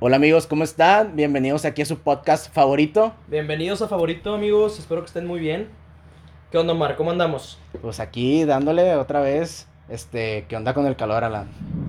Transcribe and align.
Hola 0.00 0.16
amigos, 0.16 0.48
¿cómo 0.48 0.64
están? 0.64 1.14
Bienvenidos 1.14 1.64
aquí 1.64 1.82
a 1.82 1.86
su 1.86 1.98
podcast 1.98 2.52
favorito. 2.52 3.14
Bienvenidos 3.28 3.80
a 3.80 3.86
Favorito, 3.86 4.34
amigos. 4.34 4.78
Espero 4.80 5.02
que 5.02 5.06
estén 5.06 5.24
muy 5.24 5.38
bien. 5.38 5.68
¿Qué 6.50 6.58
onda, 6.58 6.72
Omar? 6.72 6.96
¿Cómo 6.96 7.12
andamos? 7.12 7.58
Pues 7.80 8.00
aquí 8.00 8.44
dándole 8.44 8.96
otra 8.96 9.20
vez, 9.20 9.68
este, 9.88 10.46
¿qué 10.48 10.56
onda 10.56 10.74
con 10.74 10.86
el 10.86 10.96
calor, 10.96 11.22
Alan? 11.22 11.48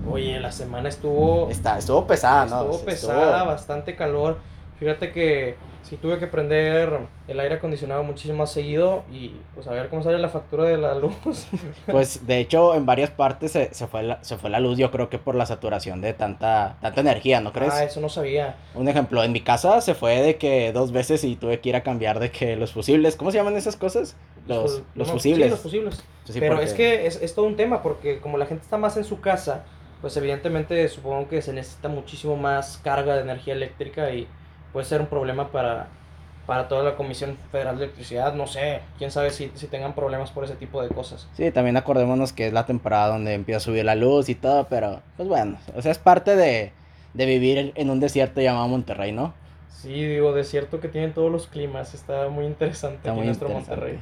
Oye, 0.10 0.40
la 0.40 0.52
semana 0.52 0.88
estuvo. 0.88 1.50
Está, 1.50 1.80
estuvo 1.80 2.06
pesada, 2.06 2.46
¿no? 2.46 2.62
Estuvo 2.62 2.86
pesada, 2.86 3.44
bastante 3.44 3.96
calor. 3.96 4.38
Fíjate 4.80 5.12
que 5.12 5.56
sí 5.84 5.98
tuve 5.98 6.18
que 6.18 6.28
prender 6.28 7.00
el 7.28 7.40
aire 7.40 7.56
acondicionado 7.56 8.04
muchísimo 8.04 8.40
más 8.40 8.52
seguido 8.52 9.04
y 9.12 9.34
pues 9.54 9.68
a 9.68 9.72
ver 9.72 9.88
cómo 9.90 10.02
sale 10.04 10.18
la 10.18 10.30
factura 10.30 10.64
de 10.66 10.78
la 10.78 10.96
luz. 11.00 11.14
Pues 11.86 12.26
de 12.28 12.40
hecho 12.40 12.76
en 12.76 12.86
varias 12.86 13.12
partes 13.12 13.52
se, 13.52 13.74
se, 13.74 13.88
fue 13.88 14.04
la, 14.04 14.24
se 14.24 14.38
fue 14.38 14.50
la 14.50 14.60
luz, 14.60 14.78
yo 14.78 14.92
creo 14.92 15.10
que 15.10 15.18
por 15.20 15.36
la 15.36 15.46
saturación 15.46 16.02
de 16.02 16.14
tanta, 16.14 16.78
tanta 16.82 17.02
energía, 17.02 17.40
¿no 17.40 17.54
crees? 17.54 17.72
Ah, 17.74 17.84
eso 17.84 18.02
no 18.02 18.10
sabía. 18.10 18.56
Un 18.74 18.88
ejemplo, 18.90 19.24
en 19.24 19.32
mi 19.32 19.42
casa 19.42 19.80
se 19.80 19.94
fue 19.96 20.22
de 20.22 20.38
que 20.38 20.74
dos 20.74 20.92
veces 20.92 21.24
y 21.24 21.36
tuve 21.36 21.60
que 21.62 21.70
ir 21.70 21.76
a 21.76 21.84
cambiar 21.84 22.20
de 22.20 22.32
que 22.32 22.56
los 22.56 22.74
fusibles, 22.74 23.16
¿cómo 23.16 23.32
se 23.32 23.38
llaman 23.38 23.56
esas 23.56 23.76
cosas? 23.78 24.18
Los, 24.48 24.82
los 24.96 25.10
fusibles. 25.10 25.46
Sí, 25.46 25.50
los 25.52 25.60
fusibles. 25.60 26.04
Sí, 26.26 26.40
Pero 26.40 26.56
porque- 26.56 26.66
es 26.66 26.74
que 26.74 27.06
es, 27.08 27.22
es 27.22 27.34
todo 27.34 27.46
un 27.46 27.56
tema 27.56 27.82
porque 27.82 28.20
como 28.20 28.38
la 28.38 28.46
gente 28.48 28.64
está 28.64 28.78
más 28.78 28.98
en 28.98 29.04
su 29.06 29.22
casa, 29.22 29.64
pues 30.02 30.18
evidentemente 30.18 30.88
supongo 30.90 31.30
que 31.30 31.42
se 31.42 31.54
necesita 31.54 31.88
muchísimo 31.90 32.36
más 32.36 32.80
carga 32.84 33.16
de 33.16 33.22
energía 33.22 33.54
eléctrica 33.54 34.10
y 34.12 34.28
puede 34.76 34.86
ser 34.86 35.00
un 35.00 35.08
problema 35.08 35.52
para, 35.54 35.88
para 36.46 36.68
toda 36.68 36.84
la 36.84 36.98
Comisión 36.98 37.38
Federal 37.50 37.78
de 37.78 37.86
Electricidad. 37.86 38.34
No 38.34 38.46
sé, 38.46 38.82
quién 38.98 39.10
sabe 39.10 39.30
si, 39.30 39.50
si 39.56 39.68
tengan 39.68 39.96
problemas 39.96 40.32
por 40.32 40.44
ese 40.44 40.56
tipo 40.56 40.82
de 40.82 40.90
cosas. 40.90 41.30
Sí, 41.32 41.50
también 41.52 41.78
acordémonos 41.78 42.34
que 42.34 42.48
es 42.48 42.52
la 42.52 42.66
temporada 42.66 43.08
donde 43.08 43.34
empieza 43.36 43.58
a 43.60 43.62
subir 43.62 43.86
la 43.86 43.96
luz 43.96 44.28
y 44.28 44.36
todo, 44.36 44.68
pero 44.70 45.02
pues 45.16 45.30
bueno, 45.30 45.58
o 45.78 45.82
sea, 45.82 45.94
es 45.94 45.98
parte 45.98 46.36
de, 46.36 46.74
de 47.14 47.26
vivir 47.26 47.72
en 47.76 47.90
un 47.90 48.02
desierto 48.02 48.42
llamado 48.42 48.68
Monterrey, 48.68 49.14
¿no? 49.14 49.34
Sí, 49.70 49.94
digo, 50.06 50.34
de 50.34 50.44
cierto 50.44 50.82
que 50.82 50.90
tienen 50.90 51.14
todos 51.14 51.32
los 51.32 51.48
climas, 51.48 51.94
está 51.94 52.28
muy 52.28 52.44
interesante 52.46 52.98
Está 52.98 53.12
aquí 53.12 53.18
muy 53.18 53.28
nuestro 53.28 53.48
interesante. 53.48 53.76
Monterrey. 53.82 54.00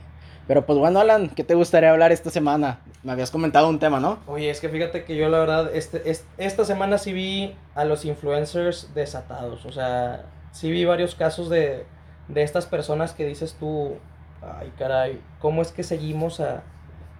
Pero 0.47 0.65
pues 0.65 0.77
bueno, 0.79 0.99
Alan, 0.99 1.29
¿qué 1.29 1.43
te 1.43 1.53
gustaría 1.55 1.91
hablar 1.91 2.11
esta 2.11 2.29
semana? 2.29 2.79
Me 3.03 3.13
habías 3.13 3.31
comentado 3.31 3.69
un 3.69 3.79
tema, 3.79 3.99
¿no? 4.01 4.17
Oye, 4.27 4.49
es 4.49 4.59
que 4.59 4.67
fíjate 4.69 5.05
que 5.05 5.15
yo 5.15 5.29
la 5.29 5.39
verdad, 5.39 5.71
este, 5.73 6.09
es- 6.09 6.25
esta 6.37 6.65
semana 6.65 6.97
sí 6.97 7.13
vi 7.13 7.55
a 7.75 7.85
los 7.85 8.03
influencers 8.05 8.93
desatados. 8.93 9.65
O 9.65 9.71
sea, 9.71 10.23
sí 10.53 10.71
vi 10.71 10.85
varios 10.85 11.15
casos 11.15 11.49
de, 11.49 11.85
de 12.29 12.43
estas 12.43 12.65
personas 12.65 13.11
que 13.11 13.25
dices 13.25 13.57
tú, 13.59 13.95
ay 14.41 14.71
caray, 14.79 15.19
¿cómo 15.39 15.61
es 15.61 15.71
que 15.73 15.83
seguimos 15.83 16.39
a, 16.39 16.63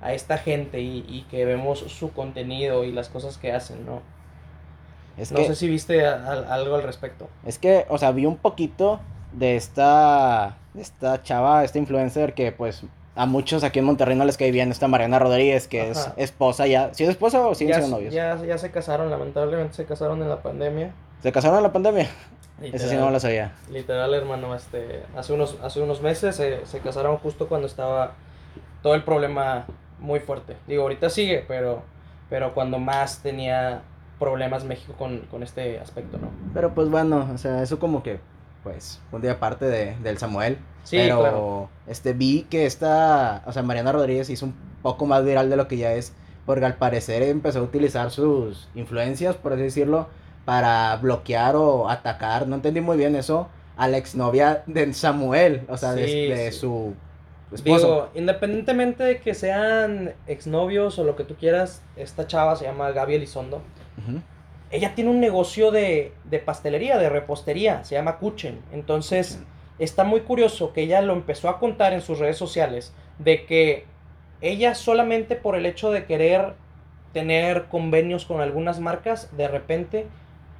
a 0.02 0.14
esta 0.14 0.38
gente 0.38 0.80
y, 0.80 1.04
y 1.10 1.24
que 1.30 1.44
vemos 1.44 1.80
su 1.80 2.14
contenido 2.14 2.86
y 2.86 2.94
las 2.94 3.10
cosas 3.10 3.38
que 3.38 3.52
hacen, 3.52 3.86
¿no? 3.86 4.02
Es 5.18 5.32
no 5.32 5.40
que, 5.40 5.46
sé 5.46 5.56
si 5.56 5.68
viste 5.68 6.06
a- 6.08 6.16
a- 6.16 6.54
algo 6.54 6.76
al 6.76 6.84
respecto. 6.84 7.28
es 7.46 7.60
que, 7.60 7.86
o 7.90 7.98
sea, 7.98 8.12
vi 8.12 8.26
un 8.26 8.38
poquito 8.38 9.00
de 9.32 9.56
esta, 9.56 10.58
de 10.74 10.82
esta 10.82 11.22
chava, 11.24 11.64
esta 11.64 11.78
influencer 11.80 12.34
que 12.34 12.52
pues 12.52 12.84
a 13.16 13.26
muchos 13.28 13.64
aquí 13.64 13.78
en 13.80 13.86
Monterrey 13.86 14.16
no 14.16 14.26
les 14.26 14.38
cae 14.38 14.50
bien, 14.52 14.72
esta 14.72 14.88
Mariana 14.88 15.20
Rodríguez, 15.20 15.68
que 15.68 15.92
es 15.92 16.10
esposa 16.18 16.66
ya. 16.66 16.92
¿Sí 16.96 17.04
es 17.04 17.10
esposa 17.12 17.46
o 17.48 17.54
siguen 17.54 17.74
Ya, 17.76 17.80
siendo 17.80 17.98
novios? 17.98 18.14
ya, 18.14 18.36
ya 18.44 18.58
se 18.58 18.72
casaron, 18.72 19.12
lamentablemente 19.12 19.76
se 19.76 19.86
casaron 19.86 20.22
en 20.24 20.30
la 20.30 20.42
pandemia. 20.42 20.94
¿Se 21.22 21.32
casaron 21.32 21.58
en 21.58 21.64
la 21.64 21.72
pandemia? 21.72 22.08
Eso 22.62 22.78
sí 22.78 22.84
Literal. 22.84 23.00
no 23.00 23.06
me 23.08 23.12
lo 23.14 23.20
sabía. 23.20 23.52
Literal, 23.72 24.14
hermano, 24.14 24.56
este, 24.56 25.04
hace 25.18 25.34
unos, 25.34 25.58
hace 25.64 25.82
unos 25.82 26.02
meses 26.02 26.36
se, 26.36 26.66
se 26.66 26.80
casaron 26.80 27.18
justo 27.18 27.48
cuando 27.48 27.68
estaba 27.68 28.14
todo 28.82 28.96
el 28.96 29.04
problema 29.04 29.66
muy 30.00 30.20
fuerte. 30.20 30.56
Digo, 30.68 30.84
ahorita 30.84 31.10
sigue, 31.10 31.44
pero, 31.48 31.82
pero 32.30 32.54
cuando 32.54 32.78
más 32.80 33.20
tenía 33.20 33.82
problemas 34.20 34.64
México 34.64 34.94
con, 34.98 35.22
con 35.32 35.44
este 35.44 35.80
aspecto, 35.80 36.18
¿no? 36.18 36.30
Pero 36.54 36.74
pues 36.74 36.90
bueno, 36.90 37.28
o 37.34 37.38
sea, 37.38 37.62
eso 37.64 37.80
como 37.80 38.04
que, 38.04 38.20
pues, 38.64 39.02
un 39.12 39.22
día 39.22 39.34
aparte 39.34 39.66
de, 39.66 39.96
del 39.98 40.18
Samuel. 40.18 40.58
Sí, 40.84 40.98
pero, 40.98 41.20
claro. 41.20 41.70
este, 41.88 42.14
vi 42.14 42.44
que 42.50 42.66
esta, 42.66 43.42
o 43.46 43.52
sea, 43.52 43.64
Mariana 43.64 43.92
Rodríguez 43.92 44.30
hizo 44.30 44.46
un 44.46 44.56
poco 44.82 45.06
más 45.06 45.26
viral 45.26 45.50
de 45.50 45.56
lo 45.56 45.68
que 45.68 45.78
ya 45.78 45.94
es, 45.94 46.14
porque 46.46 46.66
al 46.66 46.76
parecer 46.76 47.24
empezó 47.24 47.60
a 47.60 47.64
utilizar 47.64 48.12
sus 48.12 48.70
influencias, 48.76 49.36
por 49.36 49.54
así 49.54 49.64
decirlo, 49.64 50.08
para 50.46 50.96
bloquear 50.98 51.56
o 51.56 51.90
atacar, 51.90 52.48
no 52.48 52.56
entendí 52.56 52.82
muy 52.82 52.98
bien 52.98 53.16
eso, 53.16 53.50
a 53.78 53.88
la 53.88 53.98
exnovia 53.98 54.64
de 54.68 54.94
Samuel, 54.94 55.66
o 55.70 55.78
sea, 55.78 55.94
de, 55.94 56.08
Sí, 56.08 56.28
de 56.28 56.52
sí. 56.52 56.60
su 56.60 56.94
esposo. 57.52 57.88
Digo, 57.88 58.10
independientemente 58.16 59.04
de 59.04 59.20
que 59.20 59.34
sean 59.34 60.14
exnovios 60.28 61.00
o 61.00 61.04
lo 61.04 61.16
que 61.16 61.24
tú 61.24 61.36
quieras, 61.36 61.82
esta 61.96 62.28
chava 62.28 62.56
se 62.56 62.66
llama 62.66 62.92
Gaby 62.92 63.16
Elizondo. 63.16 63.62
Ella 64.72 64.96
tiene 64.96 65.12
un 65.12 65.20
negocio 65.20 65.72
de, 65.72 66.14
de 66.24 66.40
pastelería, 66.40 66.98
de 66.98 67.10
repostería, 67.10 67.84
se 67.84 67.96
llama 67.96 68.18
Kuchen. 68.18 68.60
Entonces, 68.72 69.40
está 69.78 70.04
muy 70.04 70.22
curioso 70.22 70.74
que 70.74 70.82
ella 70.82 71.02
lo 71.02 71.14
empezó 71.14 71.48
a 71.48 71.60
contar 71.60 71.94
en 71.94 72.02
sus 72.02 72.18
redes 72.20 72.38
sociales, 72.38 72.94
de 73.20 73.46
que 73.46 73.86
ella 74.42 74.74
solamente 74.74 75.36
por 75.36 75.56
el 75.56 75.66
hecho 75.68 75.92
de 75.92 76.06
querer 76.06 76.56
tener 77.14 77.66
convenios 77.66 78.26
con 78.26 78.42
algunas 78.42 78.80
marcas, 78.80 79.30
de 79.38 79.48
repente 79.48 80.08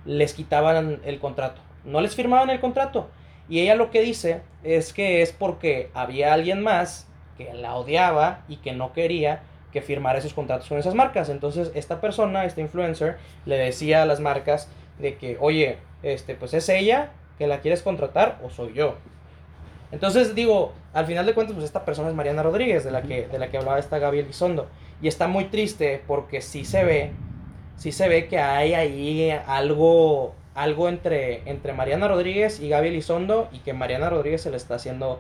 les 0.06 0.34
quitaban 0.34 1.02
el 1.04 1.20
contrato. 1.20 1.62
No 1.86 2.02
les 2.02 2.16
firmaban 2.16 2.50
el 2.50 2.60
contrato. 2.60 3.10
Y 3.50 3.60
ella 3.60 3.76
lo 3.76 3.92
que 3.92 4.02
dice 4.02 4.42
es 4.64 4.94
que 4.94 5.22
es 5.22 5.32
porque 5.32 5.90
había 5.94 6.34
alguien 6.34 6.62
más 6.62 7.08
que 7.38 7.54
la 7.54 7.76
odiaba 7.76 8.42
y 8.48 8.58
que 8.58 8.74
no 8.74 8.94
quería 8.94 9.42
que 9.72 9.82
firmara 9.82 10.20
esos 10.20 10.34
contratos 10.34 10.70
con 10.70 10.78
esas 10.78 10.94
marcas. 10.94 11.30
Entonces, 11.30 11.72
esta 11.74 12.00
persona, 12.00 12.46
este 12.46 12.62
influencer, 12.62 13.18
le 13.46 13.58
decía 13.58 14.04
a 14.04 14.06
las 14.06 14.20
marcas 14.20 14.70
de 15.00 15.18
que, 15.18 15.38
oye, 15.40 15.78
este, 16.04 16.36
pues 16.36 16.54
es 16.54 16.70
ella 16.70 17.12
que 17.38 17.48
la 17.48 17.60
quieres 17.60 17.82
contratar 17.82 18.40
o 18.44 18.50
soy 18.50 18.74
yo. 18.74 18.96
Entonces, 19.92 20.36
digo, 20.36 20.74
al 20.94 21.06
final 21.06 21.26
de 21.26 21.34
cuentas, 21.34 21.56
pues 21.56 21.66
esta 21.66 21.86
persona 21.86 22.10
es 22.10 22.16
Mariana 22.16 22.44
Rodríguez, 22.44 22.84
de 22.84 22.92
la 22.92 23.02
que, 23.02 23.28
de 23.28 23.40
la 23.40 23.50
que 23.50 23.58
hablaba 23.58 23.80
esta 23.80 24.00
Gaby 24.00 24.20
Elizondo. 24.20 24.68
Y 25.02 25.08
está 25.08 25.28
muy 25.28 25.46
triste 25.46 26.02
porque 26.08 26.42
sí 26.42 26.66
se 26.66 26.84
ve, 26.84 27.12
sí 27.76 27.92
se 27.92 28.08
ve 28.08 28.28
que 28.28 28.40
hay 28.40 28.74
ahí 28.74 29.32
algo, 29.48 30.34
algo 30.56 30.90
entre, 30.90 31.42
entre 31.50 31.74
Mariana 31.74 32.08
Rodríguez 32.08 32.60
y 32.60 32.70
Gaby 32.70 32.90
Elizondo 32.90 33.50
y 33.52 33.60
que 33.60 33.74
Mariana 33.74 34.10
Rodríguez 34.10 34.42
se 34.42 34.52
le 34.52 34.58
está 34.58 34.76
haciendo, 34.76 35.20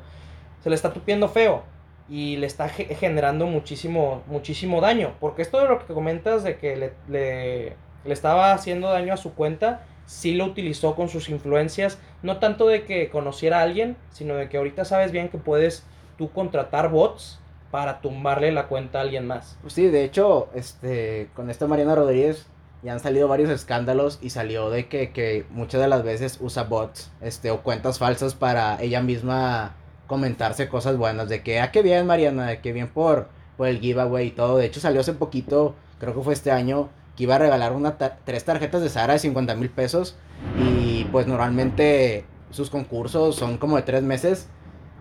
se 0.61 0.69
le 0.69 0.75
está 0.75 0.93
tupiendo 0.93 1.27
feo 1.29 1.63
y 2.09 2.37
le 2.37 2.47
está 2.47 2.69
ge- 2.69 2.93
generando 2.95 3.47
muchísimo, 3.47 4.23
muchísimo 4.27 4.81
daño. 4.81 5.13
Porque 5.19 5.41
esto 5.41 5.59
de 5.59 5.67
lo 5.67 5.79
que 5.85 5.93
comentas 5.93 6.43
de 6.43 6.57
que 6.57 6.75
le, 6.75 6.93
le, 7.07 7.75
le 8.05 8.13
estaba 8.13 8.53
haciendo 8.53 8.89
daño 8.89 9.13
a 9.13 9.17
su 9.17 9.33
cuenta, 9.33 9.81
sí 10.05 10.35
lo 10.35 10.45
utilizó 10.45 10.95
con 10.95 11.09
sus 11.09 11.29
influencias, 11.29 11.97
no 12.21 12.37
tanto 12.37 12.67
de 12.67 12.83
que 12.83 13.09
conociera 13.09 13.59
a 13.59 13.63
alguien, 13.63 13.95
sino 14.11 14.35
de 14.35 14.49
que 14.49 14.57
ahorita 14.57 14.85
sabes 14.85 15.11
bien 15.11 15.29
que 15.29 15.37
puedes 15.37 15.85
tú 16.17 16.29
contratar 16.31 16.89
bots 16.89 17.39
para 17.73 18.01
tumbarle 18.01 18.51
la 18.51 18.67
cuenta 18.67 19.00
a 19.00 19.01
alguien 19.01 19.25
más. 19.25 19.57
Sí, 19.66 19.88
de 19.88 20.03
hecho, 20.03 20.47
este, 20.53 21.31
con 21.34 21.50
esta 21.50 21.66
Mariana 21.66 21.95
Rodríguez 21.95 22.45
ya 22.84 22.94
han 22.94 23.00
salido 23.00 23.28
varios 23.28 23.50
escándalos 23.50 24.19
y 24.22 24.29
salió 24.29 24.69
de 24.69 24.88
que, 24.88 25.11
que 25.11 25.47
muchas 25.50 25.81
de 25.81 25.88
las 25.88 26.03
veces 26.03 26.38
usa 26.39 26.66
bots, 26.66 27.09
este, 27.19 27.50
o 27.50 27.63
cuentas 27.63 27.97
falsas 27.97 28.35
para 28.35 28.79
ella 28.79 29.01
misma 29.01 29.75
comentarse 30.06 30.69
cosas 30.69 30.97
buenas, 30.97 31.29
de 31.29 31.41
que, 31.41 31.62
ah, 31.62 31.72
qué 31.72 31.81
bien 31.81 32.06
Mariana, 32.06 32.45
de 32.45 32.62
que 32.62 32.73
bien 32.73 32.89
por, 32.89 33.29
por 33.57 33.67
el 33.67 33.79
giveaway 33.79 34.28
y 34.28 34.31
todo. 34.31 34.57
De 34.57 34.67
hecho, 34.67 34.79
salió 34.79 35.01
hace 35.01 35.13
poquito, 35.13 35.73
creo 35.97 36.13
que 36.13 36.22
fue 36.22 36.35
este 36.35 36.51
año, 36.51 36.89
que 37.16 37.23
iba 37.23 37.38
a 37.38 37.39
regalar 37.39 37.73
una 37.73 37.97
tres 37.97 38.44
tarjetas 38.44 38.83
de 38.83 38.89
Sara 38.89 39.13
de 39.13 39.19
50 39.19 39.56
mil 39.56 39.72
pesos 39.72 40.16
y 40.59 41.06
pues 41.06 41.25
normalmente 41.25 42.25
sus 42.51 42.69
concursos 42.69 43.35
son 43.35 43.57
como 43.57 43.78
de 43.78 43.81
tres 43.81 44.03
meses 44.03 44.47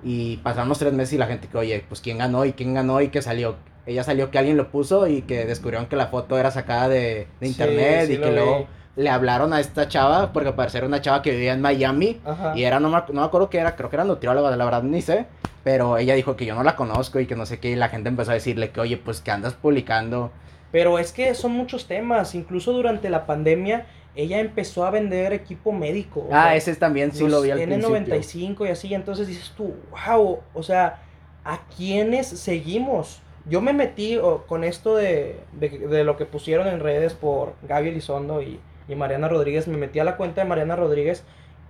y 0.03 0.39
pasaron 0.39 0.69
los 0.69 0.79
tres 0.79 0.93
meses 0.93 1.15
y 1.15 1.19
la 1.19 1.27
gente 1.27 1.49
que, 1.49 1.57
oye, 1.59 1.85
pues 1.89 2.01
quién 2.01 2.19
ganó 2.19 2.45
y 2.45 2.53
quién 2.53 2.75
ganó 2.75 3.01
y 3.01 3.09
que 3.09 3.23
salió. 3.23 3.57
Ella 3.87 4.05
salió 4.05 4.31
que 4.31 4.39
alguien 4.39 4.57
lo 4.57 4.71
puso 4.71 5.07
y 5.09 5.23
que 5.23 5.45
descubrieron 5.45 5.87
que 5.87 5.97
la 5.97 6.07
foto 6.07 6.39
era 6.39 6.51
sacada 6.51 6.89
de, 6.89 7.27
de 7.41 7.47
Sí, 7.47 7.47
internet 7.47 8.07
sí 8.07 8.13
y 8.13 8.17
lo 8.17 8.23
que 8.25 8.31
vi. 8.31 8.37
luego 8.37 8.67
le 8.95 9.09
hablaron 9.11 9.53
a 9.53 9.61
esta 9.61 9.89
chava 9.89 10.33
porque 10.33 10.51
al 10.51 10.55
parecer 10.55 10.79
era 10.81 10.87
una 10.89 11.01
chava 11.01 11.23
que 11.23 11.31
vivía 11.31 11.53
en 11.55 11.61
Miami 11.63 12.21
Ajá. 12.25 12.53
y 12.55 12.63
era, 12.65 12.79
no 12.79 12.91
me, 12.91 12.99
no 13.13 13.21
me 13.23 13.27
acuerdo 13.27 13.49
qué 13.51 13.59
era, 13.59 13.75
creo 13.75 13.89
que 13.91 13.97
era 13.97 14.05
nutrióloga, 14.05 14.55
la 14.55 14.65
verdad 14.65 14.83
ni 14.83 15.01
sé, 15.01 15.25
pero 15.65 15.97
ella 15.99 16.15
dijo 16.15 16.37
que 16.37 16.45
yo 16.47 16.55
no 16.55 16.63
la 16.63 16.77
conozco 16.77 17.19
y 17.19 17.27
que 17.27 17.35
no 17.35 17.47
sé 17.47 17.59
qué 17.59 17.71
y 17.71 17.77
la 17.77 17.89
gente 17.89 18.09
empezó 18.11 18.31
a 18.33 18.35
decirle 18.35 18.71
que, 18.71 18.81
oye, 18.81 18.99
pues 18.99 19.21
que 19.21 19.31
andas 19.31 19.55
publicando. 19.55 20.31
Pero 20.71 20.99
es 20.99 21.13
que 21.13 21.35
son 21.35 21.53
muchos 21.53 21.87
temas, 21.87 22.35
incluso 22.35 22.73
durante 22.73 23.09
la 23.11 23.27
pandemia 23.27 23.87
ella 24.15 24.41
empezó 24.41 24.85
a 24.85 24.91
vender 24.91 25.33
equipo 25.33 25.73
médico. 25.73 26.21
o 26.21 26.37
Ah, 26.37 26.41
sea, 26.41 26.57
ese 26.57 26.75
también 26.77 27.13
sí 27.13 27.29
lo 27.29 27.41
vi 27.41 27.51
al 27.51 27.63
principio. 27.63 28.21
N95 28.21 28.67
y 28.67 28.71
así, 28.71 28.95
entonces 28.95 29.27
dices 29.29 29.53
tú, 29.57 29.75
wow, 29.91 30.41
o 30.55 30.63
sea, 30.63 31.03
¿a 31.45 31.67
quiénes 31.69 32.29
seguimos? 32.29 33.23
Yo 33.45 33.61
me 33.61 33.73
metí 33.73 34.17
oh, 34.19 34.47
con 34.47 34.65
esto 34.65 34.97
de, 34.97 35.47
de, 35.53 35.69
de 35.71 36.05
lo 36.05 36.17
que 36.17 36.27
pusieron 36.27 36.69
en 36.69 36.81
redes 36.81 37.15
por 37.15 37.57
Gaby 37.63 37.89
Elizondo 37.91 38.43
y, 38.43 38.61
y 38.89 38.95
Mariana 38.97 39.29
Rodríguez, 39.29 39.69
me 39.69 39.77
metí 39.77 39.99
a 39.99 40.05
la 40.05 40.17
cuenta 40.17 40.43
de 40.43 40.49
Mariana 40.49 40.77
Rodríguez 40.77 41.25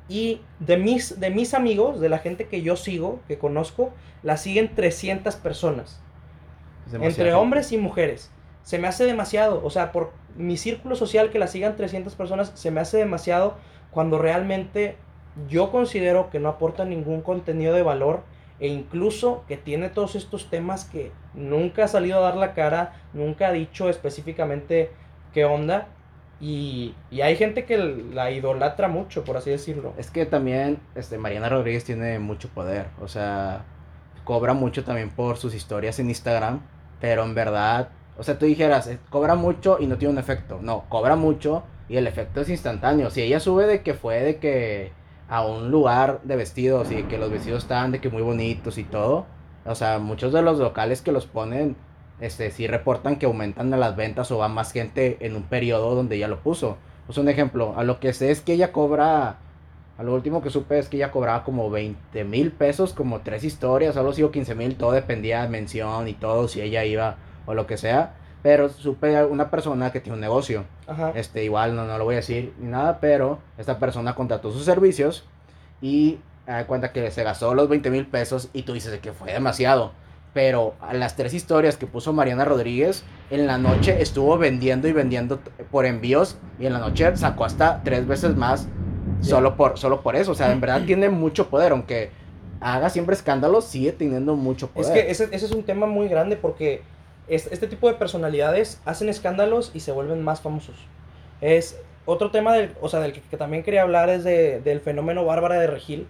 y 0.09 0.49
de 0.59 0.77
mis, 0.77 1.21
de 1.21 1.31
mis 1.31 1.55
amigos, 1.55 2.01
de 2.01 2.09
la 2.09 2.19
gente 2.19 2.49
que 2.49 2.63
yo 2.63 2.77
sigo, 2.77 3.25
que 3.29 3.39
conozco, 3.39 3.95
la 4.23 4.37
siguen 4.37 4.75
300 4.75 5.37
personas, 5.37 6.05
Es 6.87 6.93
demasiado 6.93 7.31
entre 7.31 7.35
hombres 7.35 7.73
y 7.73 7.79
mujeres. 7.79 8.35
Se 8.63 8.79
me 8.79 8.89
hace 8.89 9.05
demasiado, 9.05 9.65
o 9.65 9.71
sea, 9.71 9.93
por 9.93 10.13
mi 10.37 10.57
círculo 10.57 10.95
social 10.95 11.31
que 11.31 11.39
la 11.39 11.47
sigan 11.47 11.77
300 11.77 12.15
personas, 12.15 12.53
se 12.55 12.71
me 12.71 12.81
hace 12.81 12.99
demasiado 12.99 13.57
cuando 13.91 14.19
realmente 14.19 14.97
yo 15.49 15.71
considero 15.71 16.31
que 16.31 16.41
no 16.41 16.49
aporta 16.49 16.85
ningún 16.85 17.23
contenido 17.23 17.75
de 17.75 17.83
valor 17.83 18.23
e 18.61 18.69
incluso 18.69 19.45
que 19.49 19.57
tiene 19.57 19.89
todos 19.89 20.15
estos 20.15 20.49
temas 20.49 20.85
que 20.85 21.11
nunca 21.35 21.85
ha 21.85 21.89
salido 21.89 22.19
a 22.19 22.23
dar 22.23 22.37
la 22.37 22.55
cara, 22.55 23.03
nunca 23.13 23.49
ha 23.49 23.53
dicho 23.53 23.89
específicamente 23.89 24.91
qué 25.33 25.45
onda. 25.45 25.89
Y, 26.41 26.95
y 27.11 27.21
hay 27.21 27.37
gente 27.37 27.65
que 27.65 27.77
la 27.79 28.31
idolatra 28.31 28.89
mucho, 28.89 29.25
por 29.25 29.37
así 29.37 29.51
decirlo. 29.51 29.95
Es 29.97 30.11
que 30.11 30.27
también 30.27 30.81
este, 30.95 31.19
Mariana 31.19 31.49
Rodríguez 31.49 31.85
tiene 31.85 32.19
mucho 32.19 32.49
poder. 32.49 32.87
O 33.01 33.09
sea, 33.09 33.65
cobra 34.25 34.53
mucho 34.53 34.85
también 34.85 35.11
por 35.11 35.37
sus 35.37 35.55
historias 35.55 35.99
en 35.99 36.09
Instagram. 36.09 36.61
Pero 37.01 37.25
en 37.25 37.35
verdad, 37.35 37.91
o 38.23 38.25
sea, 38.25 38.39
tú 38.39 38.47
dijeras, 38.47 38.89
cobra 39.11 39.35
mucho 39.35 39.79
y 39.81 39.89
no 39.89 39.99
tiene 39.99 40.13
un 40.13 40.19
efecto. 40.21 40.61
No, 40.63 40.85
cobra 40.89 41.17
mucho 41.17 41.65
y 41.89 41.97
el 41.97 42.07
efecto 42.07 42.41
es 42.41 42.49
instantáneo. 42.49 43.11
Si 43.11 43.21
ella 43.21 43.41
sube 43.41 43.67
de 43.67 43.83
que 43.83 43.95
fue 43.95 44.21
de 44.21 44.37
que 44.37 44.93
a 45.29 45.45
un 45.45 45.73
lugar 45.73 46.21
de 46.23 46.37
vestidos 46.37 46.93
y 46.93 47.03
que 47.03 47.19
los 47.19 47.33
vestidos 47.33 47.65
estaban 47.65 47.91
de 47.91 48.01
que 48.01 48.11
muy 48.11 48.23
bonitos 48.23 48.79
y 48.79 48.85
todo. 48.85 49.27
O 49.67 49.75
sea, 49.75 49.99
muchos 49.99 50.33
de 50.33 50.41
los 50.41 50.61
locales 50.61 51.03
que 51.03 51.11
los 51.11 51.27
ponen 51.27 51.75
este, 52.21 52.53
sí 52.53 52.69
reportan 52.69 53.17
que 53.17 53.27
aumentan 53.27 53.71
las 53.71 53.97
ventas 53.97 54.31
o 54.31 54.39
va 54.39 54.47
más 54.47 54.71
gente 54.71 55.17
en 55.19 55.35
un 55.35 55.43
periodo 55.43 55.97
donde 55.97 56.17
ya 56.17 56.29
lo 56.29 56.39
puso. 56.39 56.77
Pues 57.07 57.19
un 57.19 57.29
ejemplo, 57.29 57.75
a 57.77 57.83
lo 57.83 57.99
que 57.99 58.13
sé 58.13 58.31
es 58.31 58.41
que 58.41 58.53
ella 58.53 58.71
cobra, 58.71 59.39
a 59.99 60.03
lo 60.05 60.15
último 60.15 60.43
que 60.43 60.51
supe 60.51 60.79
es 60.79 60.89
que 60.89 60.99
ella 60.99 61.11
cobraba 61.11 61.43
como 61.43 61.71
20 61.71 62.23
mil 62.23 62.53
pesos, 62.53 62.93
como 62.93 63.23
tres 63.23 63.43
historias, 63.43 63.97
algo 63.97 64.11
así 64.11 64.23
o 64.23 64.31
15 64.31 64.55
mil, 64.55 64.77
todo 64.77 64.93
dependía 64.93 65.43
de 65.43 65.49
mención 65.49 66.07
y 66.07 66.15
todo, 66.15 66.47
si 66.47 66.61
ella 66.61 66.85
iba 66.85 67.17
o 67.47 67.55
lo 67.55 67.67
que 67.67 67.77
sea. 67.77 68.15
Pero 68.43 68.69
supe 68.69 69.25
una 69.25 69.51
persona 69.51 69.93
que 69.93 70.01
tiene 70.01 70.15
un 70.15 70.21
negocio. 70.21 70.65
Este, 71.15 71.45
igual 71.45 71.77
no, 71.77 71.87
no 71.87 71.97
lo 71.97 72.05
voy 72.05 72.15
a 72.15 72.17
decir 72.17 72.53
ni 72.59 72.69
nada, 72.69 72.99
pero 73.01 73.39
esta 73.57 73.79
persona 73.79 74.15
contrató 74.15 74.51
sus 74.51 74.65
servicios 74.65 75.25
y 75.81 76.19
da 76.47 76.67
cuenta 76.67 76.93
que 76.93 77.11
se 77.11 77.23
gastó 77.23 77.55
los 77.55 77.69
20 77.69 77.91
mil 77.91 78.07
pesos 78.07 78.49
y 78.53 78.63
tú 78.63 78.73
dices 78.73 78.99
que 79.01 79.13
fue 79.13 79.33
demasiado. 79.33 79.93
Pero 80.35 80.75
a 80.81 80.95
las 80.95 81.15
tres 81.15 81.35
historias 81.35 81.77
que 81.77 81.87
puso 81.87 82.13
Mariana 82.13 82.45
Rodríguez, 82.45 83.05
en 83.31 83.47
la 83.47 83.59
noche 83.59 84.01
estuvo 84.01 84.39
vendiendo 84.39 84.89
y 84.89 84.93
vendiendo 84.93 85.41
por 85.71 85.85
envíos 85.85 86.37
y 86.59 86.67
en 86.67 86.73
la 86.73 86.79
noche 86.79 87.17
sacó 87.17 87.45
hasta 87.45 87.83
tres 87.85 88.07
veces 88.07 88.35
más 88.35 88.67
solo, 89.21 89.57
por, 89.57 89.79
solo 89.79 90.01
por 90.03 90.17
eso. 90.17 90.33
O 90.33 90.35
sea, 90.35 90.51
en 90.53 90.61
verdad 90.61 90.83
tiene 90.87 91.11
mucho 91.11 91.49
poder, 91.49 91.73
aunque 91.73 92.11
haga 92.61 92.89
siempre 92.89 93.15
escándalos, 93.15 93.67
sigue 93.67 93.93
teniendo 93.93 94.35
mucho 94.35 94.69
poder. 94.69 94.87
Es 94.87 94.93
que 94.93 95.11
ese, 95.11 95.25
ese 95.33 95.47
es 95.47 95.53
un 95.53 95.65
tema 95.65 95.87
muy 95.87 96.09
grande 96.09 96.37
porque 96.37 96.83
este, 97.29 97.67
tipo 97.67 97.89
de 97.89 97.95
personalidades 97.95 98.81
hacen 98.85 99.09
escándalos 99.09 99.71
y 99.75 99.81
se 99.81 99.93
vuelven 99.93 100.23
más 100.23 100.41
famosos. 100.41 100.77
Es 101.41 101.81
otro 102.05 102.31
tema 102.31 102.53
del, 102.55 102.75
o 102.81 102.89
sea, 102.89 103.01
del 103.01 103.13
que, 103.13 103.37
también 103.37 103.63
quería 103.63 103.83
hablar 103.83 104.09
es 104.11 104.25
de, 104.25 104.61
del 104.61 104.81
fenómeno 104.81 105.25
Bárbara 105.25 105.59
de 105.59 105.67
Regil. 105.67 106.07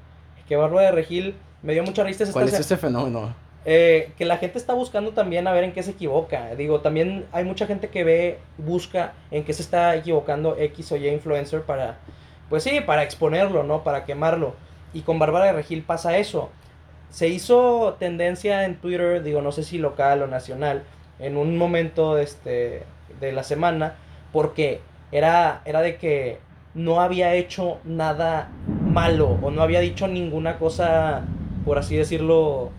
Que 0.49 0.57
Bárbara 0.57 0.87
de 0.87 0.93
Regil 0.93 1.35
me 1.63 1.75
dio 1.75 1.85
mucha 1.85 2.05
risa. 2.05 2.25
¿Cuál 2.33 2.49
es 2.49 2.59
ese 2.59 2.77
fenómeno? 2.77 3.35
Eh, 3.65 4.13
que 4.19 4.25
la 4.25 4.39
gente 4.39 4.59
está 4.59 4.75
buscando 4.75 5.13
también 5.13 5.47
a 5.47 5.53
ver 5.53 5.65
en 5.65 5.73
qué 5.73 5.83
se 5.83 5.93
equivoca. 5.93 6.55
Digo, 6.57 6.81
también 6.81 7.27
hay 7.31 7.45
mucha 7.45 7.67
gente 7.67 7.89
que 7.89 8.03
ve, 8.03 8.39
busca 8.59 9.13
en 9.31 9.45
qué 9.45 9.53
se 9.53 9.63
está 9.63 9.95
equivocando 9.95 10.57
X 10.59 10.91
o 10.93 10.97
Y 10.97 11.09
influencer 11.09 11.63
para, 11.63 11.99
pues 12.49 12.65
sí, 12.65 12.81
para 12.81 13.05
exponerlo, 13.05 13.63
¿no? 13.63 13.85
Para 13.85 14.05
quemarlo. 14.05 14.55
Y 14.93 15.03
con 15.03 15.19
Bárbara 15.21 15.47
de 15.47 15.53
Regil 15.53 15.83
pasa 15.83 16.17
eso. 16.17 16.51
Se 17.11 17.29
hizo 17.29 17.97
tendencia 18.01 18.65
en 18.65 18.77
Twitter, 18.77 19.23
digo, 19.23 19.43
no 19.43 19.53
sé 19.53 19.63
si 19.63 19.79
local 19.79 20.23
o 20.23 20.27
nacional, 20.27 20.83
en 21.19 21.37
un 21.37 21.57
momento 21.57 22.19
este, 22.19 22.85
de 23.21 23.33
la 23.33 23.43
semana, 23.43 23.95
porque 24.33 24.81
era, 25.11 25.63
era 25.65 25.81
de 25.81 25.97
que 25.97 26.39
no 26.75 27.01
había 27.01 27.35
hecho 27.35 27.79
nada 27.85 28.51
malo 28.85 29.39
o 29.43 29.51
no 29.51 29.63
había 29.63 29.81
dicho 29.81 30.09
ninguna 30.09 30.59
cosa, 30.59 31.23
por 31.65 31.79
así 31.79 31.97
decirlo, 31.97 32.71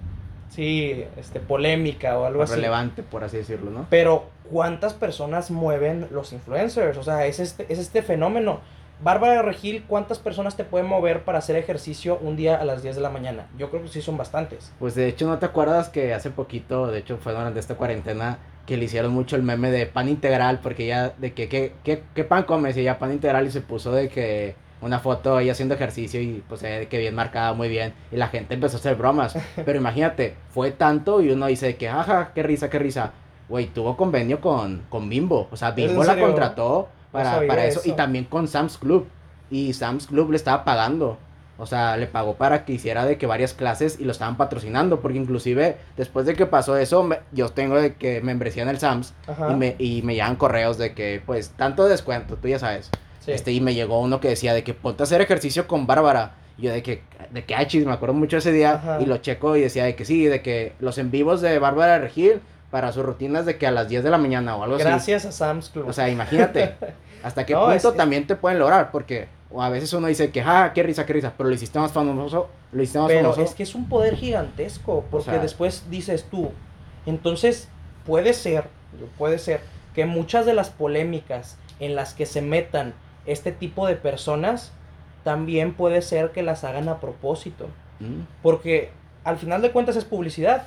sí, 0.50 1.06
este, 1.18 1.40
polémica 1.40 2.18
o 2.18 2.26
algo 2.26 2.44
así. 2.44 2.56
Relevante, 2.56 3.04
por 3.04 3.24
así 3.24 3.38
decirlo, 3.38 3.72
¿no? 3.72 3.88
Pero, 3.90 4.26
¿cuántas 4.50 4.94
personas 4.94 5.52
mueven 5.52 6.08
los 6.12 6.34
influencers? 6.34 6.98
O 6.98 7.04
sea, 7.04 7.26
es 7.26 7.40
este, 7.40 7.72
es 7.72 7.80
este 7.80 8.02
fenómeno. 8.02 8.62
Bárbara 9.04 9.42
Regil, 9.42 9.84
¿cuántas 9.86 10.18
personas 10.18 10.56
te 10.56 10.64
pueden 10.64 10.88
mover 10.88 11.26
para 11.26 11.40
hacer 11.40 11.58
ejercicio 11.58 12.18
un 12.22 12.38
día 12.38 12.56
a 12.56 12.64
las 12.64 12.84
10 12.84 12.96
de 12.96 13.02
la 13.02 13.10
mañana? 13.10 13.48
Yo 13.58 13.70
creo 13.70 13.82
que 13.82 13.90
sí 13.90 14.02
son 14.02 14.16
bastantes. 14.16 14.72
Pues 14.80 14.96
de 14.96 15.10
hecho, 15.10 15.28
¿no 15.28 15.40
te 15.40 15.46
acuerdas 15.46 15.90
que 15.90 16.14
hace 16.14 16.30
poquito, 16.30 16.88
de 16.88 17.00
hecho 17.00 17.18
fue 17.18 17.34
durante 17.34 17.60
esta 17.60 17.76
cuarentena, 17.76 18.40
que 18.66 18.78
le 18.78 18.86
hicieron 18.86 19.12
mucho 19.12 19.36
el 19.36 19.44
meme 19.44 19.72
de 19.72 19.88
pan 19.88 20.08
integral, 20.08 20.62
porque 20.64 20.88
ya, 20.88 21.10
de 21.10 21.34
que, 21.34 21.50
¿qué, 21.50 21.74
qué, 21.84 22.24
pan 22.24 22.44
comes? 22.44 22.78
Y 22.78 22.80
ella 22.80 22.98
pan 22.98 23.12
integral 23.12 23.46
y 23.46 23.52
se 23.52 23.60
puso 23.60 23.92
de 23.92 24.08
que 24.08 24.56
una 24.80 25.00
foto 25.00 25.38
ella 25.38 25.52
haciendo 25.52 25.76
ejercicio 25.76 26.22
y 26.22 26.42
pues 26.48 26.62
que 26.62 26.98
bien 26.98 27.14
marcada, 27.14 27.52
muy 27.52 27.68
bien. 27.68 27.94
Y 28.10 28.16
la 28.16 28.30
gente 28.30 28.54
empezó 28.54 28.78
a 28.78 28.80
hacer 28.80 28.96
bromas. 28.96 29.38
Pero 29.66 29.78
imagínate, 29.78 30.36
fue 30.48 30.72
tanto 30.72 31.22
y 31.22 31.30
uno 31.30 31.48
dice 31.48 31.76
que, 31.76 31.90
ajá, 31.90 32.32
qué 32.34 32.42
risa, 32.42 32.70
qué 32.70 32.80
risa. 32.80 33.12
Güey, 33.50 33.68
tuvo 33.68 33.98
convenio 33.98 34.40
con, 34.40 34.84
con 34.88 35.10
Bimbo. 35.10 35.50
O 35.52 35.58
sea, 35.58 35.72
Bimbo 35.72 36.06
la 36.06 36.18
contrató 36.18 36.88
para, 37.13 37.65
eso. 37.65 37.81
Y 37.86 37.94
también 37.94 38.25
con 38.25 38.48
Sam's 38.48 38.77
Club. 38.77 39.07
Y 39.50 39.74
Sam's 39.74 40.07
Club 40.07 40.31
le 40.31 40.38
estaba 40.38 40.65
pagando. 40.65 41.18
O 41.57 41.68
sea, 41.68 41.95
le 41.95 42.07
pagó 42.07 42.33
para 42.33 42.65
que 42.65 42.74
hiciera 42.74 43.06
de 43.06 43.18
que 43.18 43.27
varias 43.27 43.54
clases 43.54 44.00
y 44.00 44.06
lo 44.06 44.12
estaban 44.12 44.36
patrocinando. 44.36 45.00
Porque 45.00 45.18
inclusive 45.18 45.77
después 45.95 46.25
de 46.25 46.33
que 46.33 46.45
pasó 46.45 46.75
eso, 46.75 47.07
yo 47.31 47.50
tengo 47.50 47.80
de 47.80 47.94
que 47.94 48.21
membresía 48.21 48.63
en 48.63 48.69
el 48.69 48.80
Sam's 48.80 49.13
y 49.50 49.54
me, 49.54 49.75
y 49.77 50.01
me 50.01 50.15
llegan 50.15 50.36
correos 50.36 50.77
de 50.77 50.94
que, 50.94 51.21
pues, 51.25 51.51
tanto 51.51 51.88
descuento, 51.88 52.36
tú 52.36 52.48
ya 52.48 52.60
sabes. 52.60 52.89
Este, 53.27 53.51
y 53.51 53.62
me 53.62 53.74
llegó 53.74 54.01
uno 54.01 54.19
que 54.19 54.30
decía 54.30 54.54
de 54.54 54.63
que 54.63 54.74
ponte 54.74 55.04
a 55.04 55.06
hacer 55.06 55.21
ejercicio 55.21 55.68
con 55.68 55.88
Bárbara. 55.88 56.33
Y 56.57 56.63
yo 56.63 56.71
de 56.71 56.83
que, 56.83 57.04
de 57.31 57.45
que, 57.45 57.56
achis, 57.56 57.86
me 57.86 57.94
acuerdo 57.94 58.15
mucho 58.15 58.38
ese 58.38 58.51
día. 58.51 58.98
Y 59.00 59.06
lo 59.06 59.18
checo 59.18 59.56
y 59.56 59.62
decía 59.62 59.86
de 59.86 59.95
que 59.95 60.06
sí, 60.06 60.25
de 60.25 60.42
que 60.42 60.74
los 60.80 60.98
en 60.98 61.12
vivos 61.12 61.42
de 61.42 61.60
Bárbara 61.60 62.00
Regil 62.00 62.42
para 62.74 62.92
sus 62.92 63.06
rutinas 63.06 63.46
de 63.46 63.60
que 63.60 63.68
a 63.68 63.72
las 63.72 63.88
10 63.88 64.04
de 64.04 64.10
la 64.10 64.18
mañana 64.18 64.56
o 64.56 64.64
algo 64.64 64.78
así. 64.78 64.84
Gracias 64.84 65.25
a 65.25 65.31
Sam's 65.31 65.70
Club. 65.70 65.88
O 65.88 65.94
sea, 65.94 66.10
imagínate. 66.10 66.74
¿Hasta 67.24 67.46
qué 67.46 67.56
punto 67.56 67.94
también 67.94 68.25
te 68.25 68.36
pueden 68.36 68.58
lograr? 68.58 68.90
Porque 68.90 69.28
a 69.56 69.70
veces 69.70 69.94
uno 69.94 70.08
dice 70.08 70.31
que, 70.31 70.42
ah, 70.42 70.72
qué 70.74 70.81
risa, 70.81 71.06
qué 71.06 71.14
risa, 71.14 71.34
pero 71.38 71.50
lo 71.50 71.54
hiciste 71.54 71.78
más 71.78 71.92
famoso, 71.92 72.50
lo 72.72 72.81
hiciste 72.81 72.98
más 72.98 73.10
pero 73.10 73.36
es 73.38 73.54
que 73.54 73.62
es 73.62 73.75
un 73.75 73.88
poder 73.88 74.16
gigantesco, 74.16 75.06
porque 75.12 75.38
después 75.38 75.84
dices 75.92 76.25
tú, 76.31 76.50
entonces 77.06 77.70
puede 78.08 78.34
ser, 78.34 78.66
puede 79.20 79.38
ser 79.38 79.62
que 79.94 80.08
muchas 80.08 80.48
de 80.48 80.56
las 80.56 80.72
polémicas 80.72 81.60
en 81.80 81.94
las 81.94 82.16
que 82.16 82.25
se 82.25 82.42
metan 82.42 82.96
este 83.28 83.52
tipo 83.52 83.86
de 83.86 83.98
personas, 83.98 84.72
también 85.24 85.75
puede 85.75 86.02
ser 86.02 86.32
que 86.32 86.42
las 86.42 86.63
hagan 86.63 86.89
a 86.89 87.00
propósito. 87.00 87.68
Mm. 88.00 88.22
Porque 88.42 88.89
al 89.24 89.38
final 89.38 89.62
de 89.62 89.72
cuentas 89.72 89.96
es 89.96 90.06
publicidad 90.06 90.65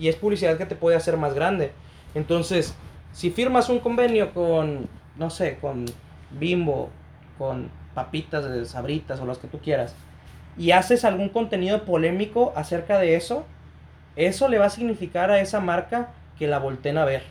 y 0.00 0.08
es 0.08 0.16
publicidad 0.16 0.56
que 0.56 0.64
te 0.64 0.74
puede 0.74 0.96
hacer 0.96 1.18
más 1.18 1.34
grande. 1.34 1.72
Entonces, 2.14 2.74
si 3.12 3.30
firmas 3.30 3.68
un 3.68 3.80
convenio 3.80 4.32
con, 4.32 4.88
no 5.16 5.28
sé, 5.28 5.58
con 5.60 5.84
Bimbo, 6.30 6.88
con 7.36 7.70
papitas 7.94 8.48
de 8.50 8.64
sabritas 8.64 9.20
o 9.20 9.26
las 9.26 9.36
que 9.38 9.46
tú 9.46 9.58
quieras, 9.58 9.94
y 10.56 10.70
haces 10.70 11.04
algún 11.04 11.28
contenido 11.28 11.84
polémico 11.84 12.52
acerca 12.56 12.98
de 12.98 13.14
eso, 13.14 13.44
eso 14.16 14.48
le 14.48 14.58
va 14.58 14.66
a 14.66 14.70
significar 14.70 15.30
a 15.30 15.38
esa 15.40 15.60
marca 15.60 16.08
que 16.38 16.46
la 16.46 16.58
volteen 16.58 16.96
a 16.96 17.04
ver. 17.04 17.22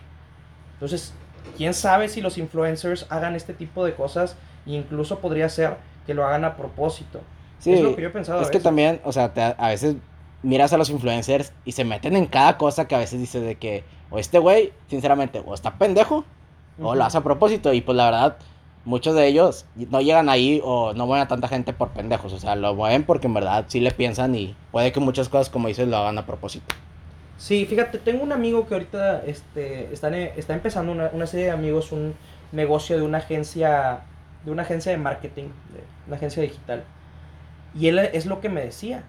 Entonces, 0.73 1.13
quién 1.57 1.73
sabe 1.73 2.07
si 2.07 2.21
los 2.21 2.37
influencers 2.37 3.07
hagan 3.09 3.35
este 3.35 3.53
tipo 3.53 3.83
de 3.83 3.95
cosas, 3.95 4.35
e 4.67 4.73
incluso 4.73 5.19
podría 5.19 5.49
ser 5.49 5.77
que 6.05 6.13
lo 6.13 6.23
hagan 6.23 6.45
a 6.45 6.55
propósito. 6.55 7.21
Sí, 7.57 7.73
es 7.73 7.81
lo 7.81 7.95
que 7.95 8.03
yo 8.03 8.09
he 8.09 8.11
pensado. 8.11 8.41
Es 8.41 8.51
que 8.51 8.59
también, 8.59 9.01
o 9.03 9.11
sea, 9.11 9.31
a 9.57 9.69
veces 9.69 9.95
miras 10.43 10.73
a 10.73 10.77
los 10.77 10.89
influencers 10.89 11.53
y 11.65 11.73
se 11.73 11.83
meten 11.83 12.15
en 12.15 12.25
cada 12.25 12.57
cosa 12.57 12.87
que 12.87 12.95
a 12.95 12.99
veces 12.99 13.19
dices 13.19 13.41
de 13.43 13.55
que, 13.55 13.83
o 14.09 14.19
este 14.19 14.39
güey, 14.39 14.73
sinceramente, 14.87 15.41
o 15.45 15.53
está 15.53 15.77
pendejo, 15.77 16.25
o 16.81 16.95
lo 16.95 17.03
hace 17.03 17.17
a 17.17 17.21
propósito. 17.21 17.73
Y 17.73 17.81
pues 17.81 17.95
la 17.95 18.05
verdad, 18.05 18.37
muchos 18.85 19.15
de 19.15 19.27
ellos 19.27 19.65
no 19.75 20.01
llegan 20.01 20.29
ahí 20.29 20.61
o 20.63 20.93
no 20.93 21.05
mueven 21.05 21.23
a 21.23 21.27
tanta 21.27 21.47
gente 21.47 21.73
por 21.73 21.89
pendejos. 21.89 22.33
O 22.33 22.39
sea, 22.39 22.55
lo 22.55 22.73
mueven 22.73 23.03
porque 23.03 23.27
en 23.27 23.33
verdad 23.33 23.65
sí 23.67 23.79
le 23.79 23.91
piensan 23.91 24.35
y 24.35 24.55
puede 24.71 24.91
que 24.91 24.99
muchas 24.99 25.29
cosas, 25.29 25.49
como 25.49 25.67
dices, 25.67 25.87
lo 25.87 25.97
hagan 25.97 26.17
a 26.17 26.25
propósito. 26.25 26.73
Sí, 27.37 27.65
fíjate, 27.65 27.99
tengo 27.99 28.23
un 28.23 28.33
amigo 28.33 28.67
que 28.67 28.73
ahorita 28.73 29.23
este, 29.25 29.93
está, 29.93 30.15
está 30.17 30.53
empezando 30.53 30.91
una, 30.91 31.09
una 31.13 31.25
serie 31.25 31.45
de 31.45 31.51
amigos 31.51 31.91
un 31.93 32.13
negocio 32.51 32.97
de 32.97 33.03
una 33.03 33.19
agencia 33.19 34.01
de 34.43 34.51
una 34.51 34.63
agencia 34.63 34.91
de 34.91 34.97
marketing, 34.97 35.43
de 35.43 35.83
una 36.07 36.15
agencia 36.15 36.41
digital. 36.41 36.83
Y 37.77 37.87
él 37.87 37.99
es 37.99 38.25
lo 38.25 38.41
que 38.41 38.49
me 38.49 38.61
decía 38.61 39.03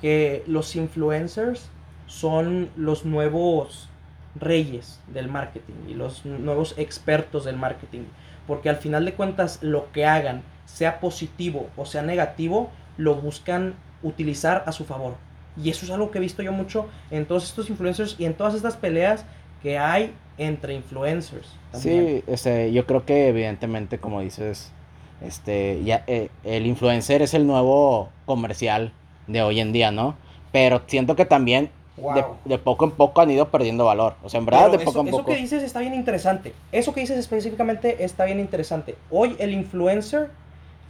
que 0.00 0.44
los 0.46 0.76
influencers 0.76 1.68
son 2.06 2.70
los 2.76 3.04
nuevos 3.04 3.88
reyes 4.34 5.00
del 5.08 5.28
marketing 5.28 5.74
y 5.88 5.94
los 5.94 6.24
nuevos 6.24 6.74
expertos 6.78 7.44
del 7.44 7.56
marketing. 7.56 8.02
Porque 8.46 8.68
al 8.68 8.76
final 8.76 9.04
de 9.04 9.14
cuentas 9.14 9.58
lo 9.62 9.90
que 9.92 10.06
hagan, 10.06 10.42
sea 10.64 11.00
positivo 11.00 11.68
o 11.76 11.84
sea 11.84 12.02
negativo, 12.02 12.70
lo 12.96 13.16
buscan 13.16 13.74
utilizar 14.02 14.64
a 14.66 14.72
su 14.72 14.84
favor. 14.84 15.16
Y 15.56 15.70
eso 15.70 15.84
es 15.84 15.90
algo 15.90 16.10
que 16.10 16.18
he 16.18 16.20
visto 16.20 16.42
yo 16.42 16.52
mucho 16.52 16.86
en 17.10 17.26
todos 17.26 17.44
estos 17.44 17.68
influencers 17.68 18.14
y 18.18 18.24
en 18.24 18.34
todas 18.34 18.54
estas 18.54 18.76
peleas 18.76 19.24
que 19.62 19.78
hay 19.78 20.14
entre 20.38 20.74
influencers. 20.74 21.58
Sí, 21.72 22.22
este, 22.26 22.72
yo 22.72 22.86
creo 22.86 23.04
que 23.04 23.28
evidentemente, 23.28 23.98
como 23.98 24.20
dices, 24.20 24.72
Este, 25.20 25.82
ya, 25.84 26.04
eh, 26.06 26.30
el 26.44 26.66
influencer 26.66 27.22
es 27.22 27.34
el 27.34 27.44
nuevo 27.46 28.12
comercial 28.24 28.92
de 29.28 29.42
hoy 29.42 29.60
en 29.60 29.72
día, 29.72 29.92
¿no? 29.92 30.16
Pero 30.50 30.82
siento 30.86 31.14
que 31.14 31.24
también 31.24 31.70
de, 31.96 32.24
de, 32.44 32.58
poco 32.58 32.84
en 32.84 32.92
poco 32.92 33.20
han 33.20 33.30
ido 33.30 33.48
perdiendo 33.48 33.84
valor. 33.84 34.14
O 34.22 34.28
sea, 34.28 34.38
en 34.38 34.46
verdad, 34.46 34.70
de 34.70 34.78
poco 34.78 35.00
en 35.00 35.06
poco. 35.06 35.18
Eso 35.18 35.26
que 35.26 35.36
dices 35.36 35.62
está 35.62 35.80
bien 35.80 35.94
interesante. 35.94 36.52
Eso 36.72 36.92
que 36.92 37.00
dices 37.00 37.18
específicamente 37.18 38.04
está 38.04 38.24
bien 38.24 38.40
interesante. 38.40 38.96
Hoy 39.10 39.36
el 39.38 39.52
influencer 39.52 40.30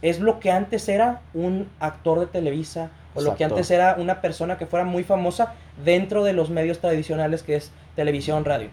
es 0.01 0.19
lo 0.19 0.39
que 0.39 0.51
antes 0.51 0.87
era 0.87 1.21
un 1.33 1.67
actor 1.79 2.19
de 2.19 2.27
Televisa 2.27 2.89
o 3.15 3.21
lo 3.21 3.35
que 3.35 3.43
antes 3.43 3.69
era 3.71 3.95
una 3.97 4.21
persona 4.21 4.57
que 4.57 4.65
fuera 4.65 4.85
muy 4.85 5.03
famosa 5.03 5.53
dentro 5.83 6.23
de 6.23 6.33
los 6.33 6.49
medios 6.49 6.79
tradicionales 6.79 7.43
que 7.43 7.55
es 7.55 7.71
televisión, 7.95 8.45
radio. 8.45 8.69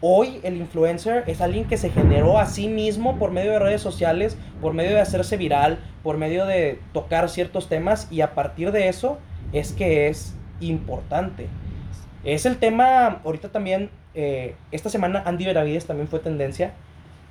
Hoy 0.00 0.38
el 0.44 0.56
influencer 0.56 1.24
es 1.26 1.40
alguien 1.40 1.64
que 1.64 1.76
se 1.76 1.90
generó 1.90 2.38
a 2.38 2.46
sí 2.46 2.68
mismo 2.68 3.18
por 3.18 3.32
medio 3.32 3.50
de 3.50 3.58
redes 3.58 3.82
sociales, 3.82 4.36
por 4.60 4.72
medio 4.72 4.92
de 4.92 5.00
hacerse 5.00 5.36
viral, 5.36 5.80
por 6.04 6.18
medio 6.18 6.46
de 6.46 6.78
tocar 6.92 7.28
ciertos 7.28 7.68
temas 7.68 8.06
y 8.12 8.20
a 8.20 8.34
partir 8.34 8.70
de 8.70 8.88
eso 8.88 9.18
es 9.52 9.72
que 9.72 10.06
es 10.06 10.36
importante. 10.60 11.48
Es 12.22 12.46
el 12.46 12.58
tema, 12.58 13.22
ahorita 13.24 13.48
también, 13.48 13.90
eh, 14.14 14.54
esta 14.70 14.88
semana 14.88 15.24
Andy 15.26 15.46
Benavides 15.46 15.86
también 15.86 16.06
fue 16.06 16.20
tendencia. 16.20 16.74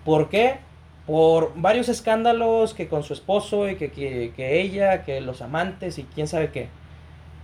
¿Por 0.04 0.28
qué? 0.28 0.58
Por 1.06 1.54
varios 1.56 1.88
escándalos 1.88 2.74
que 2.74 2.90
con 2.90 3.04
su 3.04 3.14
esposo 3.14 3.70
y 3.70 3.76
que, 3.76 3.92
que 3.92 4.60
ella, 4.60 5.06
que 5.06 5.22
los 5.22 5.42
amantes 5.42 6.00
y 6.00 6.04
quién 6.04 6.28
sabe 6.28 6.52
qué. 6.52 6.68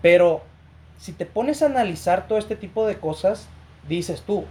Pero 0.01 0.41
si 0.97 1.13
te 1.13 1.25
pones 1.25 1.61
a 1.61 1.67
analizar 1.67 2.27
todo 2.27 2.37
este 2.39 2.57
tipo 2.57 2.85
de 2.85 2.97
cosas, 2.97 3.47
dices 3.87 4.23
tú, 4.25 4.45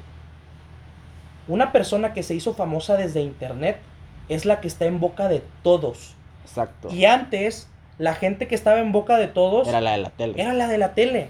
una 1.49 1.73
persona 1.73 2.13
que 2.13 2.23
se 2.23 2.35
hizo 2.35 2.55
famosa 2.55 2.97
desde 2.97 3.21
internet 3.21 3.79
es 4.29 4.45
la 4.45 4.61
que 4.61 4.69
está 4.69 4.87
en 4.87 5.01
boca 5.01 5.29
de 5.29 5.43
todos. 5.63 6.15
Exacto. 6.45 6.89
Y 6.93 7.05
antes 7.05 7.69
la 7.99 8.15
gente 8.15 8.49
que 8.49 8.55
estaba 8.55 8.81
en 8.81 8.93
boca 8.93 9.17
de 9.17 9.29
todos 9.29 9.69
era 9.69 9.81
la 9.81 9.93
de 9.93 9.99
la 9.99 10.11
tele. 10.11 10.41
Era 10.41 10.53
la 10.55 10.69
de 10.69 10.79
la 10.79 10.95
tele. 10.95 11.29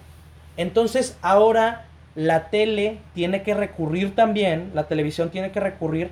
Entonces 0.56 1.16
ahora 1.22 1.86
la 2.14 2.50
tele 2.50 2.98
tiene 3.14 3.42
que 3.42 3.54
recurrir 3.54 4.14
también, 4.14 4.70
la 4.74 4.84
televisión 4.84 5.30
tiene 5.30 5.50
que 5.50 5.60
recurrir 5.60 6.10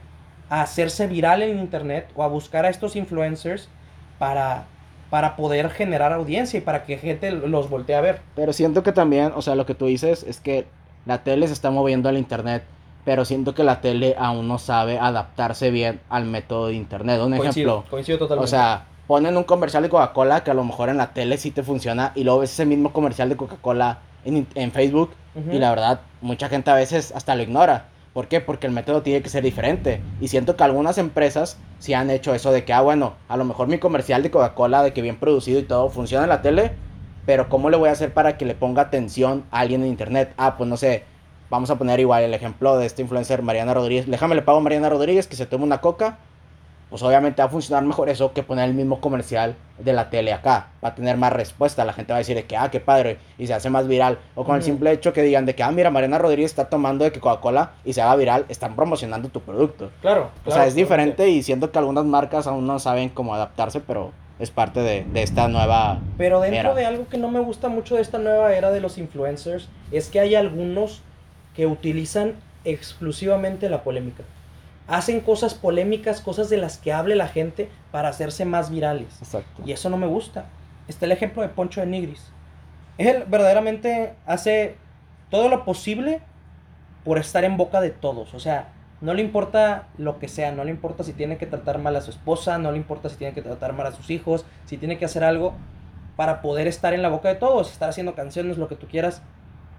a 0.49 0.63
hacerse 0.63 1.07
viral 1.07 1.43
en 1.43 1.59
internet 1.59 2.09
o 2.15 2.23
a 2.23 2.29
buscar 2.29 2.65
a 2.65 2.71
estos 2.71 2.97
influencers 2.97 3.69
para, 4.19 4.65
para 5.11 5.37
poder 5.37 5.71
generar 5.71 6.13
audiencia 6.13 6.59
y 6.59 6.61
para 6.61 6.85
que 6.85 6.99
gente 6.99 7.31
los 7.31 7.71
voltee 7.71 7.97
a 7.97 8.01
ver. 8.01 8.21
Pero 8.35 8.53
siento 8.53 8.83
que 8.83 8.93
también, 8.93 9.33
o 9.35 9.43
sea, 9.43 9.55
lo 9.55 9.67
que 9.67 9.75
tú 9.75 9.87
dices 9.87 10.25
es 10.25 10.41
que 10.41 10.67
la 11.07 11.23
tele 11.23 11.47
se 11.47 11.53
está 11.53 11.71
moviendo 11.71 12.09
al 12.09 12.19
internet, 12.19 12.65
pero 13.11 13.25
siento 13.25 13.57
que 13.57 13.65
la 13.65 13.81
tele 13.81 14.15
aún 14.17 14.47
no 14.47 14.59
sabe 14.59 14.97
adaptarse 14.97 15.73
bien 15.73 15.99
al 16.11 16.27
método 16.27 16.69
de 16.69 16.75
internet. 16.75 17.21
Un 17.21 17.35
ejemplo. 17.35 17.83
Coincido 17.91 18.19
totalmente. 18.19 18.45
O 18.45 18.47
sea, 18.47 18.85
ponen 19.09 19.37
un 19.37 19.43
comercial 19.43 19.83
de 19.83 19.89
Coca-Cola 19.89 20.45
que 20.45 20.53
a 20.53 20.55
lo 20.55 20.63
mejor 20.63 20.91
en 20.91 20.99
la 20.99 21.13
tele 21.13 21.37
sí 21.37 21.51
te 21.51 21.65
funciona 21.65 22.13
y 22.15 22.23
luego 22.23 22.39
ves 22.39 22.53
ese 22.53 22.67
mismo 22.67 22.93
comercial 22.93 23.29
de 23.29 23.37
Coca-Cola 23.37 23.99
en, 24.25 24.47
en, 24.55 24.71
Facebook 24.71 25.11
y 25.51 25.59
la 25.59 25.71
verdad 25.71 26.03
mucha 26.21 26.49
gente 26.49 26.71
a 26.71 26.77
veces 26.77 27.11
hasta 27.11 27.35
lo 27.35 27.43
ignora. 27.43 27.87
¿Por 28.13 28.29
qué? 28.29 28.41
Porque 28.41 28.69
el 28.69 28.73
método 28.73 29.03
tiene 29.03 29.23
que 29.23 29.29
ser 29.29 29.43
diferente. 29.43 30.01
Y 30.21 30.29
siento 30.29 30.55
que 30.55 30.63
algunas 30.63 30.97
empresas 30.97 31.59
sí 31.81 31.95
han 31.95 32.11
hecho 32.11 32.33
eso 32.33 32.53
de 32.53 32.65
que, 32.65 32.73
ah, 32.73 32.81
bueno, 32.81 33.15
a 33.27 33.37
lo 33.37 33.45
mejor 33.45 33.67
mi 33.67 33.79
comercial 33.79 34.23
de 34.23 34.31
Coca-Cola, 34.31 34.85
de 34.85 34.93
que 34.93 35.03
bien 35.03 35.17
producido 35.17 35.59
y 35.59 35.65
todo, 35.65 35.91
funciona 35.91 36.23
en 36.23 36.29
la 36.29 36.43
tele, 36.43 36.71
pero 37.27 37.49
¿cómo 37.49 37.71
le 37.71 37.77
voy 37.77 37.89
a 37.89 37.93
hacer 37.93 38.15
para 38.15 38.39
que 38.39 38.45
le 38.45 38.55
ponga 38.55 38.83
atención 38.83 39.43
a 39.51 39.59
alguien 39.59 39.83
en 39.83 39.89
internet? 39.89 40.33
Ah, 40.37 40.57
pues 40.57 40.71
no 40.71 40.77
sé, 40.77 41.03
vamos 41.51 41.71
a 41.71 41.77
poner 41.77 42.01
igual 42.01 42.23
el 42.23 42.33
ejemplo 42.33 42.79
de 42.79 42.87
este 42.87 43.03
influencer 43.03 43.43
Mariana 43.43 43.75
Rodríguez. 43.75 44.07
Déjame 44.07 44.35
le 44.35 44.43
pago 44.43 44.59
a 44.59 44.61
Mariana 44.63 44.89
Rodríguez 44.89 45.27
que 45.27 45.37
se 45.37 45.47
tome 45.47 45.65
una 45.65 45.81
coca 45.81 46.19
pues 46.91 47.03
obviamente 47.05 47.41
va 47.41 47.47
a 47.47 47.51
funcionar 47.51 47.85
mejor 47.85 48.09
eso 48.09 48.33
que 48.33 48.43
poner 48.43 48.69
el 48.69 48.75
mismo 48.75 49.01
comercial 49.01 49.55
de 49.79 49.93
la 49.93 50.11
tele 50.11 50.33
acá. 50.33 50.71
Va 50.85 50.89
a 50.89 50.95
tener 50.97 51.17
más 51.17 51.33
respuesta. 51.33 51.85
La 51.85 51.93
gente 51.93 52.13
va 52.13 52.17
a 52.17 52.19
decir 52.19 52.35
de 52.35 52.45
que, 52.45 52.57
ah, 52.57 52.69
qué 52.71 52.81
padre, 52.81 53.19
y 53.39 53.47
se 53.47 53.55
hace 53.55 53.71
más 53.71 53.87
viral. 53.87 54.19
O 54.35 54.45
con 54.45 54.57
el 54.57 54.63
simple 54.63 54.91
hecho 54.91 55.13
que 55.13 55.23
digan 55.23 55.47
de 55.47 55.55
que, 55.55 55.63
ah, 55.63 55.71
mira, 55.71 55.91
Mariana 55.91 56.19
Rodríguez 56.19 56.51
está 56.51 56.69
tomando 56.69 57.05
de 57.05 57.13
que 57.13 57.21
Coca-Cola 57.21 57.75
y 57.85 57.93
se 57.93 58.03
haga 58.03 58.17
viral, 58.17 58.45
están 58.49 58.75
promocionando 58.75 59.29
tu 59.29 59.41
producto. 59.41 59.91
Claro. 60.01 60.31
o 60.45 60.51
sea, 60.51 60.67
es 60.67 60.75
diferente 60.75 61.29
y 61.29 61.45
siento 61.45 61.71
que 61.71 61.79
algunas 61.79 62.05
marcas 62.05 62.49
aún 62.49 62.67
no 62.67 62.81
saben 62.81 63.09
cómo 63.09 63.37
adaptarse, 63.37 63.81
pero 63.81 64.11
es 64.41 64.51
parte 64.51 64.81
de, 64.81 65.05
de 65.05 65.23
esta 65.23 65.47
nueva. 65.47 66.01
Pero 66.19 66.41
dentro 66.41 66.75
de 66.75 66.87
algo 66.87 67.07
que 67.07 67.19
no 67.19 67.31
me 67.31 67.39
gusta 67.39 67.69
mucho 67.69 67.95
de 67.95 68.03
esta 68.03 68.19
nueva 68.19 68.53
era 68.57 68.73
de 68.73 68.81
los 68.81 68.99
influencers, 68.99 69.69
es 69.93 70.09
que 70.09 70.19
hay 70.19 70.35
algunos 70.35 71.03
que 71.61 71.67
utilizan 71.67 72.37
exclusivamente 72.65 73.69
la 73.69 73.83
polémica 73.83 74.25
hacen 74.89 75.21
cosas 75.21 75.53
polémicas, 75.53 76.23
cosas 76.23 76.49
de 76.49 76.57
las 76.57 76.79
que 76.79 76.95
hable 76.95 77.17
la 77.17 77.29
gente 77.29 77.69
para 77.91 78.09
hacerse 78.09 78.47
más 78.47 78.71
virales. 78.71 79.19
Exacto. 79.21 79.63
Y 79.67 79.73
eso 79.73 79.91
no 79.91 79.99
me 79.99 80.07
gusta. 80.07 80.47
Está 80.89 81.05
el 81.05 81.13
ejemplo 81.13 81.43
de 81.43 81.49
Poncho 81.49 81.83
de 81.83 81.87
Nigris. 81.87 82.33
Él 82.97 83.25
verdaderamente 83.29 84.15
hace 84.25 84.77
todo 85.29 85.51
lo 85.51 85.67
posible 85.67 86.23
por 87.05 87.19
estar 87.19 87.45
en 87.45 87.59
boca 87.59 87.83
de 87.83 87.91
todos. 87.91 88.33
O 88.33 88.41
sea, 88.41 88.73
no 89.03 89.13
le 89.13 89.21
importa 89.21 89.87
lo 89.99 90.19
que 90.19 90.29
sea, 90.29 90.51
no 90.51 90.65
le 90.65 90.71
importa 90.71 91.05
si 91.05 91.13
tiene 91.13 91.37
que 91.37 91.47
tratar 91.47 91.79
mal 91.79 91.95
a 91.95 92.01
su 92.01 92.11
esposa, 92.11 92.57
no 92.57 92.73
le 92.73 92.79
importa 92.79 93.11
si 93.11 93.17
tiene 93.17 93.35
que 93.35 93.43
tratar 93.43 93.75
mal 93.75 93.87
a 93.87 93.93
sus 93.93 94.09
hijos, 94.09 94.47
si 94.65 94.79
tiene 94.79 94.97
que 94.97 95.05
hacer 95.05 95.23
algo 95.23 95.55
para 96.17 96.41
poder 96.41 96.67
estar 96.67 96.95
en 96.95 97.03
la 97.03 97.11
boca 97.11 97.29
de 97.29 97.37
todos, 97.37 97.71
estar 97.71 97.91
haciendo 97.91 98.15
canciones, 98.15 98.59
lo 98.59 98.67
que 98.67 98.77
tú 98.77 98.89
quieras. 98.89 99.23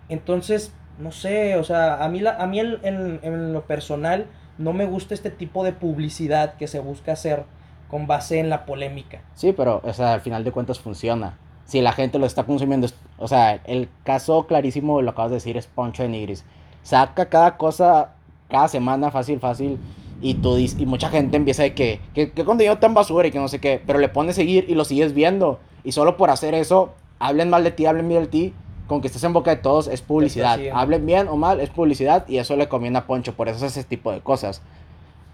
Entonces, 0.09 0.73
no 1.01 1.12
sé, 1.12 1.55
o 1.58 1.63
sea, 1.63 2.03
a 2.03 2.08
mí, 2.10 2.20
la, 2.20 2.36
a 2.36 2.48
mí 2.48 2.60
en 2.60 3.53
lo 3.53 3.62
personal 3.63 4.27
no 4.58 4.74
me 4.74 4.86
gusta 4.86 5.13
este 5.13 5.31
tipo 5.31 5.63
de 5.63 5.74
publicidad 5.74 6.55
que 6.55 6.67
se 6.67 6.79
busca 6.79 7.13
hacer 7.13 7.43
con 7.89 8.08
base 8.08 8.39
en 8.39 8.50
la 8.50 8.65
polémica. 8.65 9.22
Sí, 9.34 9.53
pero 9.53 9.81
o 9.84 9.93
sea, 9.93 10.13
al 10.13 10.22
final 10.22 10.43
de 10.43 10.51
cuentas 10.51 10.79
funciona. 10.79 11.38
Si 11.65 11.81
la 11.81 11.91
gente 11.91 12.20
lo 12.20 12.25
está 12.25 12.43
consumiendo, 12.43 12.88
o 13.17 13.27
sea, 13.27 13.55
el 13.65 13.89
caso 14.03 14.46
clarísimo, 14.48 15.01
lo 15.01 15.12
acabas 15.12 15.31
de 15.31 15.38
decir, 15.38 15.58
es 15.58 15.67
Poncho 15.67 16.03
de 16.03 16.10
Nigris. 16.10 16.46
Saca 16.84 17.27
cada 17.27 17.58
cosa 17.58 18.13
cada 18.50 18.67
semana, 18.67 19.12
fácil, 19.12 19.39
fácil, 19.39 19.79
y 20.22 20.36
tú 20.36 20.58
y 20.58 20.86
mucha 20.86 21.10
gente 21.10 21.38
empieza 21.38 21.63
de 21.63 21.74
que, 21.74 22.01
que, 22.13 22.31
que 22.31 22.46
contenido 22.46 22.77
tan 22.77 22.93
basura 22.93 23.27
y 23.27 23.31
que 23.31 23.39
no 23.39 23.48
sé 23.48 23.60
qué, 23.60 23.81
pero 23.86 23.98
le 24.00 24.10
pones 24.10 24.36
seguir 24.36 24.65
y 24.67 24.75
lo 24.75 24.86
sigues 24.86 25.13
viendo. 25.13 25.60
Y 25.84 25.93
solo 25.93 26.17
por 26.17 26.29
hacer 26.29 26.53
eso, 26.53 26.93
hablen 27.17 27.50
mal 27.50 27.63
de 27.63 27.72
ti, 27.72 27.86
hablen 27.86 28.08
bien 28.10 28.24
de 28.24 28.27
ti, 28.27 28.53
con 28.91 29.00
que 29.00 29.07
estés 29.07 29.24
en 29.24 29.31
boca 29.31 29.51
de 29.51 29.55
todos 29.55 29.88
es 29.88 30.01
publicidad. 30.01 30.60
Hablen 30.74 31.05
bien 31.05 31.29
o 31.29 31.38
mal, 31.38 31.62
es 31.62 31.69
publicidad 31.69 32.27
y 32.27 32.39
eso 32.39 32.57
le 32.57 32.67
conviene 32.67 32.98
a 32.98 33.07
Poncho, 33.07 33.33
por 33.33 33.48
eso 33.48 33.65
es 33.65 33.77
ese 33.77 33.86
tipo 33.86 34.12
de 34.12 34.19
cosas. 34.19 34.62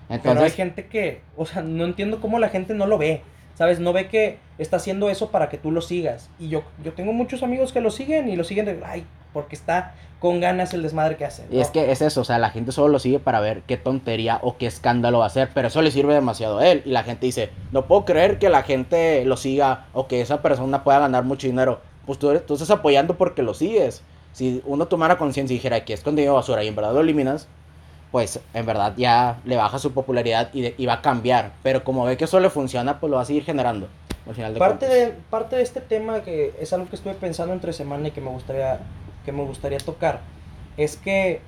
Entonces, 0.09 0.31
Pero 0.31 0.45
hay 0.45 0.51
gente 0.51 0.85
que, 0.85 1.21
o 1.35 1.47
sea, 1.47 1.63
no 1.63 1.83
entiendo 1.83 2.21
cómo 2.21 2.37
la 2.37 2.49
gente 2.49 2.75
no 2.75 2.85
lo 2.85 2.99
ve. 2.99 3.23
¿Sabes? 3.55 3.79
No 3.79 3.93
ve 3.93 4.09
que 4.09 4.37
está 4.59 4.77
haciendo 4.77 5.09
eso 5.09 5.31
para 5.31 5.49
que 5.49 5.57
tú 5.57 5.71
lo 5.71 5.81
sigas. 5.81 6.29
Y 6.37 6.49
yo, 6.49 6.61
yo 6.83 6.93
tengo 6.93 7.13
muchos 7.13 7.41
amigos 7.41 7.73
que 7.73 7.81
lo 7.81 7.89
siguen 7.89 8.29
y 8.29 8.35
lo 8.35 8.43
siguen 8.43 8.65
de, 8.65 8.79
ay, 8.85 9.07
porque 9.33 9.55
está 9.55 9.95
con 10.19 10.39
ganas 10.39 10.75
el 10.75 10.83
desmadre 10.83 11.17
que 11.17 11.25
hace. 11.25 11.47
Y 11.49 11.59
es 11.59 11.69
que 11.69 11.91
es 11.91 12.03
eso, 12.03 12.21
o 12.21 12.25
sea, 12.25 12.37
la 12.37 12.51
gente 12.51 12.71
solo 12.71 12.89
lo 12.89 12.99
sigue 12.99 13.17
para 13.17 13.39
ver 13.39 13.63
qué 13.63 13.77
tontería 13.77 14.37
o 14.43 14.57
qué 14.57 14.67
escándalo 14.67 15.17
va 15.17 15.23
a 15.23 15.27
hacer, 15.27 15.49
pero 15.55 15.69
eso 15.69 15.81
le 15.81 15.89
sirve 15.89 16.13
demasiado 16.13 16.59
a 16.59 16.67
él. 16.67 16.83
Y 16.85 16.91
la 16.91 17.01
gente 17.01 17.25
dice, 17.25 17.49
no 17.71 17.87
puedo 17.87 18.05
creer 18.05 18.37
que 18.37 18.49
la 18.49 18.61
gente 18.61 19.25
lo 19.25 19.35
siga 19.35 19.87
o 19.93 20.05
que 20.05 20.21
esa 20.21 20.43
persona 20.43 20.83
pueda 20.83 20.99
ganar 20.99 21.23
mucho 21.23 21.47
dinero 21.47 21.81
pues 22.07 22.17
tú, 22.17 22.35
tú 22.39 22.55
estás 22.55 22.71
apoyando 22.71 23.15
porque 23.17 23.43
lo 23.43 23.53
sigues. 23.53 24.01
Si 24.33 24.63
uno 24.65 24.87
tomara 24.87 25.17
conciencia 25.17 25.53
y 25.53 25.57
dijera 25.57 25.85
que 25.85 25.93
es 25.93 26.01
contenido 26.01 26.33
basura 26.33 26.63
y 26.63 26.67
en 26.67 26.75
verdad 26.75 26.93
lo 26.93 27.01
eliminas, 27.01 27.47
pues 28.11 28.39
en 28.53 28.65
verdad 28.65 28.93
ya 28.97 29.39
le 29.45 29.57
baja 29.57 29.77
su 29.77 29.91
popularidad 29.91 30.49
y, 30.53 30.85
va 30.85 30.93
a 30.93 31.01
cambiar. 31.01 31.51
Pero 31.63 31.83
como 31.83 32.05
ve 32.05 32.17
que 32.17 32.23
eso 32.23 32.39
le 32.39 32.49
funciona, 32.49 32.99
pues 32.99 33.11
lo 33.11 33.17
va 33.17 33.23
a 33.23 33.25
seguir 33.25 33.43
generando. 33.43 33.87
Al 34.27 34.35
final 34.35 34.53
de 34.53 34.59
parte, 34.59 34.87
de, 34.87 35.13
parte 35.29 35.55
de 35.55 35.61
este 35.61 35.81
tema 35.81 36.21
que 36.21 36.53
es 36.59 36.73
algo 36.73 36.89
que 36.89 36.95
estuve 36.95 37.13
pensando 37.13 37.53
entre 37.53 37.73
semana 37.73 38.07
y 38.07 38.11
que 38.11 38.21
me 38.21 38.29
gustaría, 38.29 38.79
que 39.25 39.31
me 39.31 39.43
gustaría 39.43 39.77
tocar, 39.77 40.21
es 40.75 40.97
que 40.97 41.41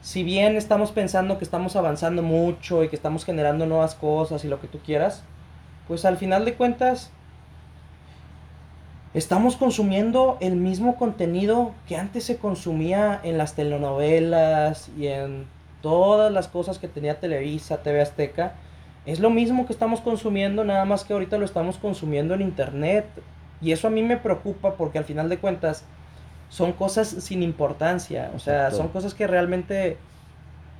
si 0.00 0.22
bien 0.22 0.56
estamos 0.56 0.92
pensando 0.92 1.38
que 1.38 1.44
estamos 1.44 1.76
avanzando 1.76 2.22
mucho 2.22 2.84
y 2.84 2.88
que 2.88 2.96
estamos 2.96 3.24
generando 3.24 3.66
nuevas 3.66 3.94
cosas 3.94 4.44
y 4.44 4.48
lo 4.48 4.60
que 4.60 4.68
tú 4.68 4.78
quieras, 4.78 5.22
pues 5.88 6.04
al 6.04 6.16
final 6.16 6.44
de 6.44 6.54
cuentas 6.54 7.10
estamos 9.12 9.56
consumiendo 9.56 10.36
el 10.40 10.56
mismo 10.56 10.96
contenido 10.96 11.72
que 11.88 11.96
antes 11.96 12.24
se 12.24 12.36
consumía 12.36 13.20
en 13.24 13.38
las 13.38 13.54
telenovelas 13.54 14.90
y 14.96 15.08
en 15.08 15.46
todas 15.82 16.32
las 16.32 16.48
cosas 16.48 16.78
que 16.78 16.88
tenía 16.88 17.18
Televisa, 17.18 17.82
TV 17.82 18.00
Azteca. 18.00 18.54
Es 19.06 19.18
lo 19.18 19.30
mismo 19.30 19.66
que 19.66 19.72
estamos 19.72 20.00
consumiendo, 20.00 20.64
nada 20.64 20.84
más 20.84 21.04
que 21.04 21.12
ahorita 21.12 21.38
lo 21.38 21.44
estamos 21.44 21.78
consumiendo 21.78 22.34
en 22.34 22.42
internet. 22.42 23.06
Y 23.60 23.72
eso 23.72 23.88
a 23.88 23.90
mí 23.90 24.02
me 24.02 24.16
preocupa 24.16 24.74
porque 24.74 24.98
al 24.98 25.04
final 25.04 25.28
de 25.28 25.38
cuentas 25.38 25.84
son 26.48 26.72
cosas 26.72 27.08
sin 27.08 27.42
importancia. 27.42 28.30
O 28.34 28.38
sea, 28.38 28.70
son 28.70 28.88
cosas 28.88 29.14
que 29.14 29.26
realmente, 29.26 29.96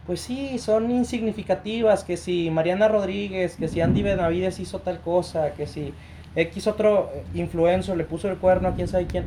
pues 0.06 0.20
sí, 0.20 0.58
son 0.58 0.90
insignificativas. 0.90 2.04
Que 2.04 2.16
si 2.16 2.50
Mariana 2.50 2.88
Rodríguez, 2.88 3.56
que 3.56 3.68
si 3.68 3.80
Andy 3.80 4.02
Benavides 4.02 4.60
hizo 4.60 4.80
tal 4.80 5.00
cosa, 5.00 5.52
que 5.54 5.66
si 5.66 5.94
X 6.36 6.66
otro 6.66 7.10
influencer 7.34 7.96
le 7.96 8.04
puso 8.04 8.28
el 8.28 8.36
cuerno 8.36 8.68
a 8.68 8.74
quién 8.74 8.88
sabe 8.88 9.06
quién. 9.06 9.26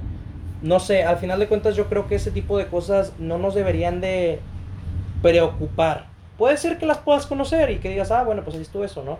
No 0.61 0.79
sé, 0.79 1.03
al 1.03 1.17
final 1.17 1.39
de 1.39 1.47
cuentas 1.47 1.75
yo 1.75 1.89
creo 1.89 2.07
que 2.07 2.15
ese 2.15 2.31
tipo 2.31 2.57
de 2.57 2.67
cosas 2.67 3.13
no 3.19 3.37
nos 3.37 3.53
deberían 3.53 3.99
de 3.99 4.39
preocupar. 5.21 6.07
Puede 6.37 6.57
ser 6.57 6.77
que 6.77 6.85
las 6.85 6.99
puedas 6.99 7.27
conocer 7.27 7.69
y 7.69 7.77
que 7.79 7.89
digas, 7.89 8.11
ah, 8.11 8.23
bueno, 8.23 8.43
pues 8.43 8.55
ahí 8.55 8.61
estuvo 8.61 8.83
eso, 8.83 9.03
¿no? 9.03 9.17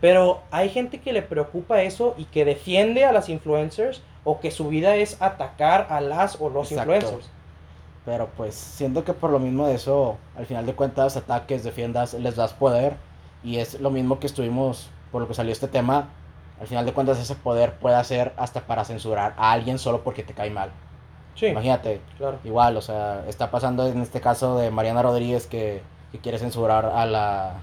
Pero 0.00 0.42
hay 0.50 0.68
gente 0.68 1.00
que 1.00 1.12
le 1.12 1.22
preocupa 1.22 1.82
eso 1.82 2.14
y 2.18 2.24
que 2.24 2.44
defiende 2.44 3.04
a 3.04 3.12
las 3.12 3.28
influencers 3.28 4.02
o 4.24 4.40
que 4.40 4.50
su 4.50 4.68
vida 4.68 4.96
es 4.96 5.20
atacar 5.22 5.86
a 5.90 6.00
las 6.00 6.40
o 6.40 6.50
los 6.50 6.72
influencers. 6.72 7.30
Pero 8.04 8.28
pues 8.36 8.56
siento 8.56 9.04
que 9.04 9.12
por 9.12 9.30
lo 9.30 9.38
mismo 9.38 9.68
de 9.68 9.76
eso, 9.76 10.18
al 10.36 10.46
final 10.46 10.66
de 10.66 10.74
cuentas, 10.74 11.16
ataques, 11.16 11.62
defiendas, 11.62 12.14
les 12.14 12.34
das 12.34 12.52
poder. 12.52 12.96
Y 13.44 13.58
es 13.58 13.80
lo 13.80 13.90
mismo 13.90 14.18
que 14.18 14.26
estuvimos, 14.26 14.90
por 15.12 15.22
lo 15.22 15.28
que 15.28 15.34
salió 15.34 15.52
este 15.52 15.68
tema, 15.68 16.08
al 16.62 16.68
final 16.68 16.86
de 16.86 16.92
cuentas 16.92 17.18
ese 17.18 17.34
poder 17.34 17.74
puede 17.74 18.02
ser 18.04 18.32
hasta 18.36 18.60
para 18.60 18.84
censurar 18.84 19.34
a 19.36 19.50
alguien 19.50 19.80
solo 19.80 20.04
porque 20.04 20.22
te 20.22 20.32
cae 20.32 20.48
mal. 20.48 20.70
Sí. 21.34 21.46
Imagínate. 21.46 22.00
Claro. 22.18 22.38
Igual, 22.44 22.76
o 22.76 22.80
sea, 22.80 23.24
está 23.26 23.50
pasando 23.50 23.88
en 23.88 24.00
este 24.00 24.20
caso 24.20 24.56
de 24.58 24.70
Mariana 24.70 25.02
Rodríguez 25.02 25.48
que, 25.48 25.82
que 26.12 26.18
quiere 26.18 26.38
censurar 26.38 26.86
a 26.86 27.04
la... 27.04 27.54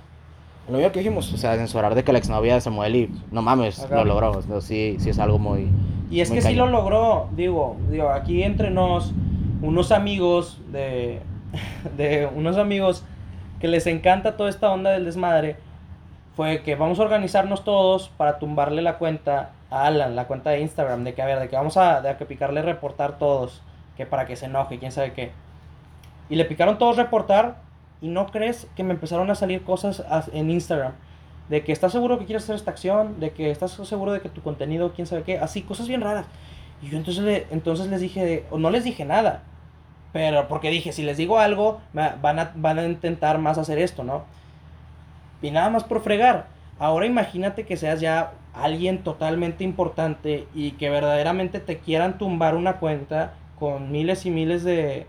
Lo 0.68 0.78
mismo 0.78 0.92
que 0.92 1.00
dijimos, 1.00 1.32
o 1.32 1.38
sea, 1.38 1.56
censurar 1.56 1.96
de 1.96 2.04
que 2.04 2.12
la 2.12 2.20
exnovia 2.20 2.56
de 2.56 2.62
Samuel 2.62 2.96
y 2.98 3.10
no 3.32 3.42
mames, 3.42 3.90
lo 3.90 4.04
logró. 4.04 4.42
sí, 4.60 4.98
sí 5.00 5.10
es 5.12 5.18
algo 5.18 5.40
muy... 5.40 5.70
Y 6.12 6.20
es 6.20 6.30
que 6.30 6.42
sí 6.42 6.54
lo 6.54 6.68
logró, 6.68 7.30
digo, 7.32 7.78
digo, 7.90 8.10
aquí 8.10 8.44
entre 8.44 8.70
nos, 8.70 9.14
unos 9.62 9.94
amigos 9.94 10.60
de, 10.74 11.22
de 11.98 12.28
unos 12.36 12.58
amigos 12.58 13.06
que 13.62 13.70
les 13.70 13.88
encanta 13.88 14.36
toda 14.36 14.50
esta 14.50 14.70
onda 14.70 14.92
del 14.92 15.06
desmadre, 15.06 15.56
fue 16.40 16.62
que 16.62 16.76
vamos 16.76 16.98
a 17.00 17.02
organizarnos 17.02 17.66
todos 17.66 18.08
para 18.16 18.40
tumbarle 18.40 18.82
la 18.82 18.98
cuenta 18.98 19.50
a 19.70 19.88
Alan, 19.88 20.16
la 20.16 20.26
cuenta 20.26 20.52
de 20.52 20.62
Instagram, 20.62 21.04
de 21.04 21.14
que 21.14 21.22
a 21.22 21.26
ver, 21.26 21.38
de 21.38 21.50
que 21.50 21.58
vamos 21.58 21.76
a, 21.76 22.00
de 22.00 22.16
que 22.16 22.26
picarle 22.26 22.62
reportar 22.62 23.18
todos, 23.18 23.62
que 23.98 24.06
para 24.06 24.26
que 24.26 24.38
se 24.38 24.46
enoje, 24.46 24.80
quién 24.80 24.94
sabe 24.94 25.12
qué. 25.12 25.34
Y 26.30 26.38
le 26.38 26.46
picaron 26.46 26.78
todos 26.78 26.96
reportar 26.96 27.58
y 28.00 28.08
no 28.08 28.28
crees 28.28 28.68
que 28.78 28.86
me 28.86 28.94
empezaron 28.94 29.30
a 29.30 29.36
salir 29.36 29.66
cosas 29.66 30.02
en 30.32 30.50
Instagram. 30.50 30.94
De 31.50 31.66
que 31.66 31.74
estás 31.74 31.92
seguro 31.92 32.18
que 32.18 32.26
quieres 32.26 32.44
hacer 32.44 32.56
esta 32.56 32.72
acción, 32.72 33.20
de 33.20 33.32
que 33.32 33.52
estás 33.52 33.72
seguro 33.72 34.14
de 34.14 34.22
que 34.22 34.30
tu 34.30 34.42
contenido, 34.42 34.94
quién 34.94 35.08
sabe 35.08 35.24
qué, 35.24 35.40
así, 35.40 35.64
cosas 35.64 35.90
bien 35.90 36.00
raras. 36.00 36.26
Y 36.82 36.88
yo 36.88 36.98
entonces, 36.98 37.48
entonces 37.52 37.88
les 37.88 38.00
dije, 38.00 38.46
o 38.50 38.58
no 38.58 38.70
les 38.70 38.86
dije 38.86 39.04
nada, 39.04 39.44
pero 40.14 40.48
porque 40.48 40.70
dije, 40.70 40.94
si 40.94 41.04
les 41.04 41.18
digo 41.18 41.38
algo, 41.38 41.82
van 41.92 42.40
a, 42.40 42.54
van 42.56 42.80
a 42.80 42.86
intentar 42.86 43.40
más 43.40 43.58
hacer 43.58 43.78
esto, 43.78 44.06
¿no? 44.06 44.24
Y 45.42 45.52
nada 45.52 45.70
más 45.70 45.84
por 45.84 46.02
fregar. 46.02 46.48
Ahora 46.80 47.06
imagínate 47.06 47.66
que 47.66 47.78
seas 47.78 48.00
ya 48.00 48.34
alguien 48.54 49.04
totalmente 49.04 49.64
importante 49.64 50.48
y 50.54 50.72
que 50.72 50.90
verdaderamente 50.90 51.60
te 51.60 51.80
quieran 51.80 52.18
tumbar 52.18 52.56
una 52.56 52.78
cuenta 52.78 53.34
con 53.60 53.92
miles 53.92 54.26
y 54.26 54.32
miles 54.32 54.64
de, 54.64 55.06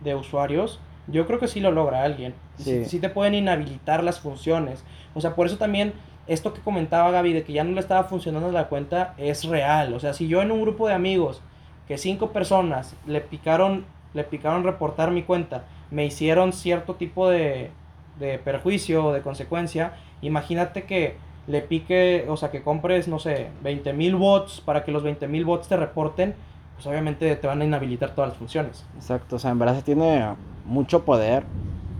de 0.00 0.14
usuarios. 0.14 0.80
Yo 1.06 1.26
creo 1.26 1.38
que 1.38 1.48
sí 1.48 1.60
lo 1.60 1.72
logra 1.72 2.04
alguien. 2.04 2.34
Sí. 2.58 2.98
te 2.98 3.08
pueden 3.08 3.34
inhabilitar 3.34 4.04
las 4.04 4.20
funciones. 4.20 4.84
O 5.14 5.20
sea, 5.20 5.34
por 5.34 5.46
eso 5.46 5.56
también 5.56 5.92
esto 6.26 6.54
que 6.54 6.60
comentaba 6.60 7.10
Gaby 7.10 7.32
de 7.32 7.42
que 7.42 7.52
ya 7.52 7.64
no 7.64 7.72
le 7.72 7.80
estaba 7.80 8.04
funcionando 8.04 8.52
la 8.52 8.68
cuenta 8.68 9.14
es 9.18 9.44
real. 9.44 9.94
O 9.94 10.00
sea, 10.00 10.12
si 10.12 10.28
yo 10.28 10.42
en 10.42 10.52
un 10.52 10.62
grupo 10.62 10.86
de 10.86 10.94
amigos 10.94 11.42
que 11.88 11.98
cinco 11.98 12.30
personas 12.30 12.94
le 13.06 13.20
picaron, 13.20 13.84
le 14.14 14.24
picaron 14.24 14.62
reportar 14.62 15.10
mi 15.10 15.22
cuenta, 15.22 15.64
me 15.90 16.04
hicieron 16.06 16.52
cierto 16.52 16.94
tipo 16.94 17.28
de, 17.28 17.70
de 18.18 18.38
perjuicio 18.38 19.06
o 19.06 19.12
de 19.12 19.22
consecuencia, 19.22 19.94
imagínate 20.22 20.84
que 20.84 21.16
le 21.46 21.62
pique, 21.62 22.26
o 22.28 22.36
sea, 22.36 22.50
que 22.50 22.62
compres, 22.62 23.08
no 23.08 23.18
sé, 23.18 23.48
20 23.62 23.92
mil 23.92 24.16
bots 24.16 24.60
para 24.60 24.84
que 24.84 24.92
los 24.92 25.02
20 25.02 25.26
mil 25.28 25.44
bots 25.44 25.68
te 25.68 25.76
reporten, 25.76 26.34
pues 26.74 26.86
obviamente 26.86 27.34
te 27.36 27.46
van 27.46 27.60
a 27.60 27.64
inhabilitar 27.64 28.14
todas 28.14 28.30
las 28.30 28.38
funciones. 28.38 28.84
Exacto, 28.96 29.36
o 29.36 29.38
sea, 29.38 29.50
en 29.50 29.58
verdad 29.58 29.76
se 29.76 29.82
tiene 29.82 30.34
mucho 30.64 31.04
poder 31.04 31.44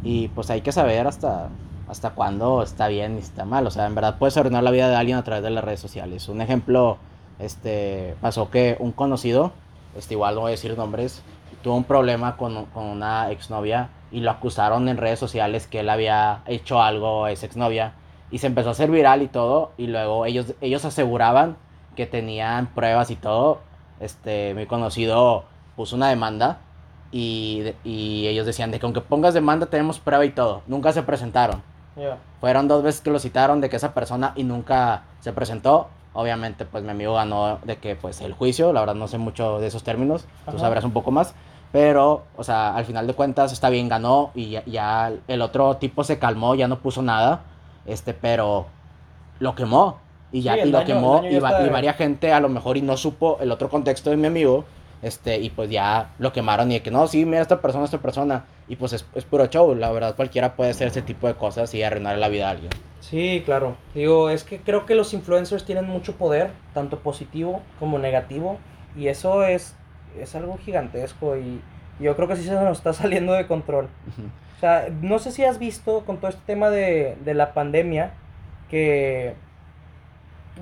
y 0.02 0.28
pues 0.28 0.50
hay 0.50 0.60
que 0.60 0.72
saber 0.72 1.06
hasta, 1.06 1.48
hasta 1.88 2.10
cuándo 2.10 2.62
está 2.62 2.88
bien 2.88 3.16
y 3.16 3.18
está 3.18 3.44
mal. 3.44 3.66
O 3.66 3.70
sea, 3.70 3.86
en 3.86 3.94
verdad 3.94 4.16
puedes 4.18 4.36
arruinar 4.36 4.62
la 4.62 4.70
vida 4.70 4.88
de 4.88 4.96
alguien 4.96 5.18
a 5.18 5.24
través 5.24 5.42
de 5.42 5.50
las 5.50 5.64
redes 5.64 5.80
sociales. 5.80 6.28
Un 6.28 6.40
ejemplo, 6.40 6.98
este, 7.38 8.14
pasó 8.20 8.50
que 8.50 8.76
un 8.78 8.92
conocido, 8.92 9.52
este, 9.96 10.14
igual 10.14 10.36
no 10.36 10.42
voy 10.42 10.48
a 10.48 10.52
decir 10.52 10.76
nombres, 10.76 11.22
tuvo 11.62 11.76
un 11.76 11.84
problema 11.84 12.36
con, 12.36 12.66
con 12.66 12.84
una 12.84 13.30
exnovia 13.30 13.90
y 14.12 14.20
lo 14.20 14.30
acusaron 14.30 14.88
en 14.88 14.96
redes 14.96 15.18
sociales 15.18 15.66
que 15.66 15.80
él 15.80 15.88
había 15.88 16.42
hecho 16.46 16.82
algo 16.82 17.24
a 17.24 17.32
esa 17.32 17.46
exnovia 17.46 17.92
y 18.30 18.38
se 18.38 18.46
empezó 18.46 18.68
a 18.68 18.72
hacer 18.72 18.90
viral 18.90 19.22
y 19.22 19.28
todo 19.28 19.72
y 19.76 19.86
luego 19.86 20.26
ellos 20.26 20.54
ellos 20.60 20.84
aseguraban 20.84 21.56
que 21.96 22.06
tenían 22.06 22.66
pruebas 22.68 23.10
y 23.10 23.16
todo. 23.16 23.60
Este 23.98 24.54
mi 24.54 24.66
conocido 24.66 25.44
puso 25.76 25.96
una 25.96 26.08
demanda 26.08 26.58
y, 27.12 27.74
y 27.84 28.26
ellos 28.28 28.46
decían 28.46 28.70
de 28.70 28.78
que 28.78 28.86
aunque 28.86 29.00
pongas 29.00 29.34
demanda 29.34 29.66
tenemos 29.66 29.98
prueba 29.98 30.24
y 30.24 30.30
todo. 30.30 30.62
Nunca 30.66 30.92
se 30.92 31.02
presentaron. 31.02 31.62
Fueron 32.40 32.68
dos 32.68 32.82
veces 32.82 33.02
que 33.02 33.10
lo 33.10 33.18
citaron 33.18 33.60
de 33.60 33.68
que 33.68 33.76
esa 33.76 33.92
persona 33.92 34.32
y 34.36 34.44
nunca 34.44 35.02
se 35.20 35.32
presentó. 35.32 35.88
Obviamente 36.12 36.64
pues 36.64 36.82
mi 36.82 36.90
amigo 36.90 37.14
ganó 37.14 37.58
de 37.64 37.76
que 37.76 37.96
pues 37.96 38.20
el 38.20 38.32
juicio. 38.32 38.72
La 38.72 38.80
verdad 38.80 38.94
no 38.94 39.08
sé 39.08 39.18
mucho 39.18 39.58
de 39.58 39.66
esos 39.66 39.82
términos. 39.82 40.24
Tú 40.50 40.58
sabrás 40.58 40.84
un 40.84 40.92
poco 40.92 41.10
más 41.10 41.34
pero, 41.72 42.24
o 42.36 42.44
sea, 42.44 42.74
al 42.74 42.84
final 42.84 43.06
de 43.06 43.14
cuentas 43.14 43.52
está 43.52 43.70
bien, 43.70 43.88
ganó 43.88 44.32
y 44.34 44.58
ya, 44.66 45.12
el 45.28 45.42
otro 45.42 45.76
tipo 45.76 46.02
se 46.04 46.18
calmó, 46.18 46.54
ya 46.54 46.66
no 46.68 46.80
puso 46.80 47.02
nada, 47.02 47.42
este, 47.86 48.12
pero 48.14 48.66
lo 49.38 49.54
quemó. 49.54 49.98
Y 50.32 50.42
ya 50.42 50.56
y 50.58 50.70
lo 50.70 50.84
quemó 50.84 51.24
y, 51.28 51.38
varias 51.40 51.96
gente 51.96 52.32
a 52.32 52.38
lo 52.38 52.48
mejor 52.48 52.76
y 52.76 52.82
no 52.82 52.96
supo 52.96 53.38
el 53.40 53.50
otro 53.50 53.68
contexto 53.68 54.10
de 54.10 54.16
mi 54.16 54.28
amigo, 54.28 54.64
este, 55.02 55.38
y 55.38 55.50
pues 55.50 55.70
ya 55.70 56.10
lo 56.18 56.32
quemaron 56.32 56.70
y 56.70 56.74
de 56.74 56.82
que 56.82 56.90
no, 56.90 57.06
sí, 57.08 57.24
mira 57.24 57.42
esta 57.42 57.60
persona, 57.60 57.84
esta 57.84 57.98
persona, 57.98 58.44
y 58.68 58.76
pues 58.76 58.92
es, 58.92 59.04
es 59.14 59.24
puro 59.24 59.46
show, 59.46 59.74
la 59.74 59.90
verdad 59.90 60.14
cualquiera 60.14 60.54
puede 60.54 60.70
hacer 60.70 60.88
ese 60.88 61.02
tipo 61.02 61.26
de 61.26 61.34
cosas 61.34 61.74
y 61.74 61.82
arruinar 61.82 62.16
la 62.18 62.28
vida 62.28 62.46
a 62.46 62.50
alguien. 62.50 62.70
Sí, 63.00 63.42
claro. 63.44 63.76
Digo, 63.92 64.30
es 64.30 64.44
que 64.44 64.60
creo 64.60 64.86
que 64.86 64.94
los 64.94 65.14
influencers 65.14 65.64
tienen 65.64 65.86
mucho 65.86 66.14
poder, 66.14 66.50
tanto 66.74 67.00
positivo 67.00 67.60
como 67.80 67.98
negativo, 67.98 68.58
y 68.96 69.08
eso 69.08 69.42
es 69.42 69.74
es 70.18 70.34
algo 70.34 70.58
gigantesco 70.58 71.36
y 71.36 71.60
yo 72.00 72.16
creo 72.16 72.28
que 72.28 72.36
sí 72.36 72.44
se 72.44 72.54
nos 72.54 72.78
está 72.78 72.92
saliendo 72.94 73.32
de 73.32 73.46
control. 73.46 73.88
O 74.56 74.60
sea, 74.60 74.88
no 75.00 75.18
sé 75.18 75.32
si 75.32 75.44
has 75.44 75.58
visto 75.58 76.04
con 76.04 76.18
todo 76.18 76.30
este 76.30 76.42
tema 76.46 76.70
de, 76.70 77.16
de 77.24 77.34
la 77.34 77.54
pandemia 77.54 78.12
que, 78.68 79.34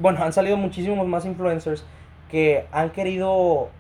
bueno, 0.01 0.23
han 0.23 0.33
salido 0.33 0.57
muchísimos 0.57 1.07
más 1.07 1.25
influencers 1.25 1.85
que 2.31 2.67
han 2.73 2.91
querido 2.91 3.71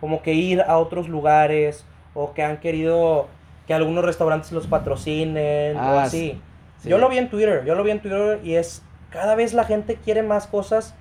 como 0.00 0.22
que 0.22 0.32
ir 0.32 0.62
a 0.62 0.78
otros 0.78 1.08
lugares 1.08 1.84
o 2.14 2.32
que 2.32 2.42
han 2.42 2.58
querido 2.58 3.28
que 3.66 3.74
algunos 3.74 4.04
restaurantes 4.04 4.50
los 4.52 4.66
patrocinen 4.66 5.76
o 5.76 5.80
ah, 5.80 6.02
así. 6.04 6.40
Yo 6.84 6.98
lo 6.98 7.08
vi 7.08 7.18
en 7.18 7.28
Twitter, 7.28 7.64
yo 7.64 7.74
lo 7.74 7.84
vi 7.84 7.90
en 7.90 8.00
Twitter 8.00 8.40
y 8.42 8.54
es 8.54 8.82
cada 9.10 9.34
vez 9.34 9.52
la 9.52 9.64
gente 9.64 9.96
quiere 9.96 10.22
más 10.22 10.46
cosas 10.46 10.94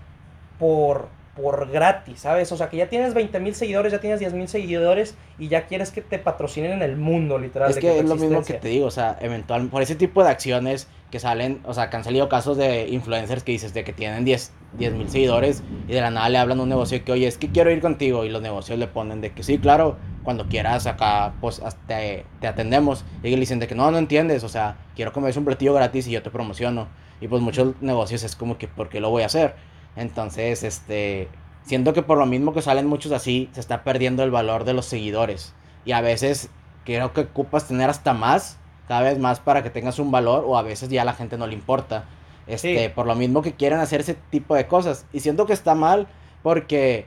por 0.60 1.08
por 1.41 1.69
gratis, 1.69 2.21
¿sabes? 2.21 2.52
O 2.52 2.58
sea, 2.58 2.69
que 2.69 2.78
ya 2.78 2.89
tienes 2.89 3.13
20 3.13 3.39
mil 3.39 3.56
seguidores, 3.56 3.91
ya 3.91 3.99
tienes 3.99 4.19
10 4.19 4.34
mil 4.34 4.47
seguidores 4.47 5.15
y 5.38 5.47
ya 5.47 5.67
quieres 5.67 5.91
que 5.91 6.02
te 6.02 6.19
patrocinen 6.19 6.71
en 6.71 6.82
el 6.82 6.97
mundo, 6.97 7.38
literal. 7.38 7.69
Es 7.69 7.78
que, 7.78 7.99
es 7.99 8.06
lo 8.06 8.15
mismo 8.15 8.43
que 8.43 8.54
te 8.56 8.67
digo, 8.67 8.88
o 8.88 8.91
sea, 8.91 9.17
eventualmente, 9.21 9.71
por 9.71 9.82
ese 9.82 9.95
tipo 9.95 10.23
de 10.23 10.30
acciones 10.30 10.88
que 11.12 11.19
salen, 11.19 11.62
o 11.65 11.73
sea, 11.73 11.89
que 11.89 11.97
han 11.97 12.04
salido 12.04 12.30
casos 12.30 12.58
de 12.58 12.88
influencers 12.89 13.43
que 13.43 13.52
dices 13.52 13.73
de 13.73 13.84
que 13.84 13.93
tienen 13.93 14.25
10 14.25 14.52
mil 14.78 15.10
seguidores 15.10 15.63
y 15.88 15.93
de 15.93 16.02
la 16.02 16.12
nada 16.12 16.30
le 16.30 16.38
hablan 16.38 16.60
a 16.60 16.63
un 16.63 16.69
negocio 16.69 17.04
que, 17.04 17.12
oye, 17.12 17.28
es 17.28 17.38
que 17.38 17.49
quiero 17.49 17.71
ir 17.71 17.82
contigo 17.82 18.25
y 18.25 18.30
los 18.30 18.41
negocios 18.41 18.78
le 18.78 18.88
ponen 18.88 19.21
de 19.21 19.32
que 19.32 19.41
sí, 19.41 19.58
claro, 19.58 19.97
cuando 20.23 20.47
quieras 20.47 20.86
acá, 20.86 21.34
pues 21.41 21.62
te, 21.88 22.25
te 22.39 22.47
atendemos. 22.47 23.06
Y 23.23 23.30
le 23.30 23.38
dicen 23.38 23.60
de 23.60 23.67
que 23.67 23.75
no, 23.75 23.89
no 23.89 23.97
entiendes, 23.97 24.43
o 24.43 24.49
sea, 24.49 24.78
quiero 24.95 25.12
des 25.12 25.38
un 25.38 25.45
platillo 25.45 25.73
gratis 25.73 26.08
y 26.08 26.12
yo 26.12 26.21
te 26.21 26.30
promociono. 26.30 26.88
Y 27.21 27.28
pues 27.28 27.41
muchos 27.41 27.73
negocios 27.82 28.23
es 28.23 28.36
como 28.36 28.58
que, 28.58 28.67
¿por 28.67 28.89
qué 28.89 28.99
lo 28.99 29.10
voy 29.10 29.23
a 29.23 29.25
hacer? 29.25 29.56
Entonces, 30.00 30.64
este, 30.64 31.28
siento 31.64 31.92
que 31.92 32.02
por 32.02 32.18
lo 32.18 32.26
mismo 32.26 32.54
que 32.54 32.62
salen 32.62 32.88
muchos 32.88 33.12
así, 33.12 33.50
se 33.52 33.60
está 33.60 33.84
perdiendo 33.84 34.24
el 34.24 34.32
valor 34.32 34.64
de 34.64 34.74
los 34.74 34.86
seguidores. 34.86 35.54
Y 35.84 35.92
a 35.92 36.00
veces 36.00 36.50
creo 36.86 37.12
que 37.12 37.22
ocupas 37.22 37.68
tener 37.68 37.90
hasta 37.90 38.14
más, 38.14 38.58
cada 38.88 39.02
vez 39.02 39.20
más 39.20 39.42
para 39.42 39.62
que 39.62 39.70
tengas 39.70 40.00
un 40.00 40.10
valor, 40.10 40.46
o 40.48 40.58
a 40.58 40.62
veces 40.62 40.88
ya 40.88 41.02
a 41.02 41.06
la 41.06 41.14
gente 41.14 41.38
no 41.38 41.48
le 41.48 41.54
importa. 41.54 42.06
Este, 42.48 42.90
por 42.90 43.06
lo 43.06 43.14
mismo 43.14 43.42
que 43.42 43.54
quieren 43.54 43.80
hacer 43.80 44.00
ese 44.00 44.16
tipo 44.16 44.56
de 44.56 44.68
cosas. 44.68 45.06
Y 45.12 45.20
siento 45.20 45.46
que 45.46 45.54
está 45.54 45.76
mal 45.76 46.08
porque 46.44 47.06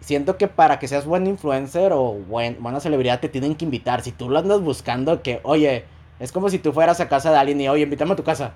siento 0.00 0.38
que 0.38 0.48
para 0.48 0.78
que 0.78 0.88
seas 0.88 1.04
buen 1.04 1.26
influencer 1.26 1.92
o 1.92 2.14
buen, 2.14 2.56
buena 2.62 2.80
celebridad 2.80 3.20
te 3.20 3.28
tienen 3.28 3.54
que 3.54 3.66
invitar. 3.66 4.00
Si 4.00 4.12
tú 4.12 4.30
lo 4.30 4.38
andas 4.38 4.62
buscando, 4.62 5.20
que, 5.22 5.40
oye, 5.42 5.84
es 6.18 6.32
como 6.32 6.48
si 6.48 6.58
tú 6.58 6.72
fueras 6.72 7.00
a 7.00 7.08
casa 7.08 7.30
de 7.30 7.36
alguien 7.36 7.60
y, 7.60 7.68
oye, 7.68 7.82
invítame 7.82 8.14
a 8.14 8.16
tu 8.16 8.24
casa 8.24 8.54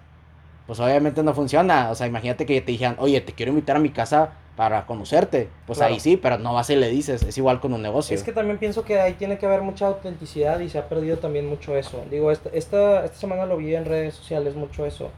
pues 0.68 0.80
obviamente 0.80 1.22
no 1.22 1.32
funciona. 1.32 1.90
O 1.90 1.94
sea, 1.94 2.06
imagínate 2.06 2.44
que 2.44 2.60
te 2.60 2.72
dijeran, 2.72 2.96
oye, 2.98 3.22
te 3.22 3.32
quiero 3.32 3.52
invitar 3.52 3.76
a 3.76 3.78
mi 3.78 3.88
casa 3.88 4.34
para 4.54 4.84
conocerte. 4.84 5.48
Pues 5.66 5.80
ahí 5.80 5.98
sí, 5.98 6.18
pero 6.18 6.36
no 6.36 6.52
vas 6.52 6.68
y 6.68 6.76
le 6.76 6.90
dices. 6.90 7.22
Es 7.22 7.38
igual 7.38 7.58
con 7.58 7.72
un 7.72 7.80
negocio. 7.80 8.14
Es 8.14 8.22
que 8.22 8.32
también 8.32 8.58
pienso 8.58 8.84
que 8.84 9.00
ahí 9.00 9.14
tiene 9.14 9.38
que 9.38 9.46
haber 9.46 9.62
mucha 9.62 9.86
autenticidad 9.86 10.60
y 10.60 10.68
se 10.68 10.78
ha 10.78 10.86
perdido 10.86 11.16
también 11.16 11.48
mucho 11.48 11.74
eso. 11.74 12.04
Digo, 12.10 12.30
esta, 12.30 12.50
esta, 12.50 13.06
esta 13.06 13.16
semana 13.16 13.46
lo 13.46 13.56
vi 13.56 13.74
en 13.74 13.86
redes 13.86 14.12
sociales 14.12 14.56
mucho 14.56 14.84
eso. 14.84 15.10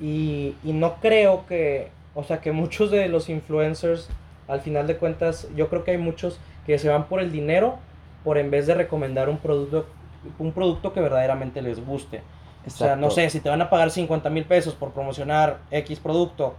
Y, 0.00 0.54
y 0.62 0.72
no 0.72 1.00
creo 1.00 1.44
que, 1.48 1.90
o 2.14 2.22
sea, 2.22 2.40
que 2.40 2.52
muchos 2.52 2.92
de 2.92 3.08
los 3.08 3.28
influencers, 3.28 4.08
al 4.46 4.60
final 4.60 4.86
de 4.86 4.96
cuentas, 4.96 5.48
yo 5.56 5.68
creo 5.68 5.82
que 5.82 5.90
hay 5.90 5.98
muchos 5.98 6.38
que 6.66 6.78
se 6.78 6.88
van 6.88 7.08
por 7.08 7.18
el 7.18 7.32
dinero 7.32 7.80
por 8.22 8.38
en 8.38 8.52
vez 8.52 8.68
de 8.68 8.74
recomendar 8.74 9.28
un 9.28 9.38
producto, 9.38 9.86
un 10.38 10.52
producto 10.52 10.92
que 10.92 11.00
verdaderamente 11.00 11.62
les 11.62 11.84
guste. 11.84 12.22
O 12.66 12.70
sea, 12.70 12.96
no 12.96 13.10
sé, 13.10 13.30
si 13.30 13.40
te 13.40 13.48
van 13.48 13.62
a 13.62 13.70
pagar 13.70 13.90
50 13.90 14.28
mil 14.30 14.44
pesos 14.44 14.74
por 14.74 14.92
promocionar 14.92 15.58
X 15.70 16.00
producto, 16.00 16.54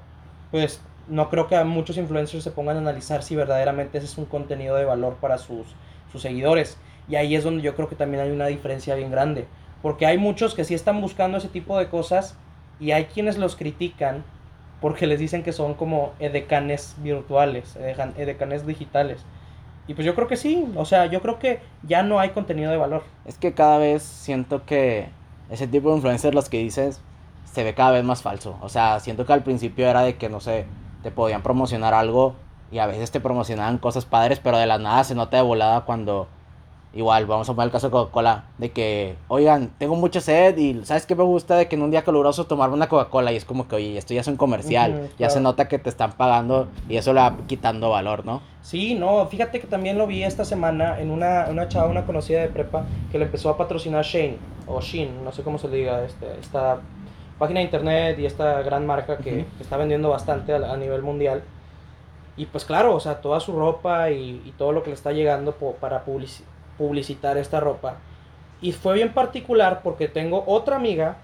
pues 0.52 0.82
no 1.08 1.30
creo 1.30 1.48
que 1.48 1.62
muchos 1.64 1.98
influencers 1.98 2.44
se 2.44 2.52
pongan 2.52 2.78
a 2.78 2.80
analizar 2.80 3.24
si 3.24 3.36
verdaderamente 3.36 3.98
ese 3.98 4.08
es 4.08 4.18
un 4.18 4.26
contenido 4.26 4.76
de 4.76 4.86
valor 4.86 5.16
para 5.16 5.38
sus, 5.38 5.68
sus 6.12 6.22
seguidores. 6.22 6.78
Y 7.08 7.16
ahí 7.16 7.36
es 7.36 7.44
donde 7.44 7.62
yo 7.62 7.76
creo 7.76 7.90
que 7.90 7.96
también 7.96 8.24
hay 8.24 8.32
una 8.32 8.48
diferencia 8.48 8.96
bien 8.96 9.12
grande. 9.12 9.48
Porque 9.82 10.06
hay 10.06 10.18
muchos 10.18 10.56
que 10.56 10.64
sí 10.64 10.74
están 10.74 11.02
buscando 11.02 11.38
ese 11.38 11.48
tipo 11.48 11.78
de 11.78 11.90
cosas 11.90 12.36
y 12.80 12.92
hay 12.92 13.06
quienes 13.06 13.38
los 13.38 13.56
critican 13.56 14.24
porque 14.82 15.08
les 15.08 15.20
dicen 15.20 15.44
que 15.44 15.52
son 15.52 15.74
como 15.74 16.14
edecanes 16.20 16.96
virtuales, 17.00 17.76
edecanes 17.76 18.66
digitales. 18.66 19.26
Y 19.88 19.94
pues 19.94 20.06
yo 20.06 20.16
creo 20.16 20.28
que 20.28 20.38
sí, 20.38 20.66
o 20.76 20.86
sea, 20.86 21.08
yo 21.08 21.22
creo 21.22 21.40
que 21.40 21.60
ya 21.84 22.04
no 22.04 22.20
hay 22.20 22.30
contenido 22.30 22.72
de 22.72 22.78
valor. 22.78 23.04
Es 23.26 23.38
que 23.38 23.54
cada 23.54 23.80
vez 23.80 24.04
siento 24.04 24.66
que 24.66 25.10
ese 25.50 25.68
tipo 25.68 25.90
de 25.90 25.96
influencers, 25.96 26.36
los 26.36 26.50
que 26.50 26.60
dices, 26.60 27.02
se 27.46 27.64
ve 27.64 27.74
cada 27.74 27.92
vez 27.92 28.04
más 28.04 28.22
falso. 28.22 28.58
O 28.62 28.70
sea, 28.70 29.00
siento 29.00 29.26
que 29.26 29.34
al 29.34 29.44
principio 29.44 29.88
era 29.88 30.02
de 30.02 30.18
que, 30.18 30.30
no 30.30 30.40
sé, 30.40 30.66
te 31.04 31.12
podían 31.12 31.42
promocionar 31.42 31.94
algo 31.94 32.36
y 32.72 32.80
a 32.80 32.86
veces 32.86 33.12
te 33.12 33.20
promocionaban 33.20 33.78
cosas 33.80 34.06
padres, 34.06 34.40
pero 34.40 34.58
de 34.58 34.68
la 34.68 34.78
nada 34.78 35.04
se 35.04 35.16
nota 35.16 35.38
de 35.38 35.44
volada 35.44 35.82
cuando 35.82 36.28
Igual, 36.91 37.28
vamos 37.28 37.47
a 37.47 37.54
poner 37.54 37.67
el 37.67 37.71
caso 37.71 37.88
de 37.88 37.91
Coca-Cola, 37.91 38.45
de 38.58 38.71
que, 38.71 39.15
oigan, 39.28 39.69
tengo 39.78 39.95
mucha 39.95 40.21
sed 40.21 40.58
y 40.58 40.84
¿sabes 40.86 41.06
qué 41.06 41.13
me 41.13 41.23
gusta? 41.23 41.56
De 41.56 41.67
que 41.67 41.75
en 41.75 41.84
un 41.84 41.91
día 41.91 42.04
caluroso 42.04 42.47
tomarme 42.47 42.73
una 42.73 42.89
Coca-Cola 42.89 43.32
y 43.32 43.36
es 43.36 43.45
como 43.45 43.67
que, 43.67 43.75
oye, 43.75 43.95
esto 43.95 44.15
ya 44.15 44.21
es 44.21 44.28
un 44.28 44.38
comercial, 44.38 45.08
ya 45.19 45.30
se 45.30 45.39
nota 45.39 45.67
que 45.67 45.78
te 45.78 45.89
están 45.89 46.13
pagando 46.13 46.67
y 46.89 46.97
eso 46.97 47.13
le 47.13 47.19
va 47.19 47.38
quitando 47.45 47.91
valor, 47.91 48.25
¿no? 48.25 48.41
Sí, 48.63 48.95
no, 48.95 49.28
fíjate 49.28 49.60
que 49.60 49.67
también 49.67 49.99
lo 49.99 50.08
vi 50.08 50.23
esta 50.23 50.43
semana 50.45 50.99
en 50.99 51.12
una, 51.12 51.45
una 51.52 51.67
chava, 51.67 51.89
una 51.89 52.08
conocida 52.08 52.41
de 52.41 52.47
prepa, 52.47 52.86
que 53.12 53.19
le 53.19 53.25
empezó 53.25 53.52
a 53.52 53.58
patrocinar 53.58 54.04
Shane, 54.04 54.38
o 54.65 54.82
Shein, 54.82 55.23
no 55.23 55.32
sé 55.32 55.43
cómo 55.43 55.60
se 55.60 55.67
le 55.67 55.78
diga, 55.78 56.04
este, 56.04 56.39
esta 56.39 56.80
página 57.38 57.60
de 57.60 57.65
internet 57.65 58.17
y 58.17 58.25
esta 58.25 58.63
gran 58.63 58.88
marca 58.88 59.17
que, 59.17 59.45
está 59.60 59.78
vendiendo 59.78 60.10
bastante 60.10 60.56
a, 60.56 60.75
nivel 60.75 61.04
mundial. 61.04 61.43
Y 62.36 62.47
pues 62.47 62.65
claro, 62.65 62.95
o 62.95 62.99
sea, 62.99 63.21
toda 63.21 63.39
su 63.39 63.54
ropa 63.54 64.10
y, 64.10 64.54
todo 64.58 64.71
lo 64.71 64.82
que 64.82 64.89
le 64.89 64.95
está 64.95 65.12
llegando 65.12 65.54
para 65.54 66.04
publicidad 66.04 66.47
publicitar 66.80 67.38
esta 67.38 67.60
ropa. 67.60 67.98
Y 68.60 68.72
fue 68.72 68.96
bien 68.96 69.13
particular 69.13 69.82
porque 69.84 70.08
tengo 70.08 70.44
otra 70.48 70.78
amiga 70.78 71.18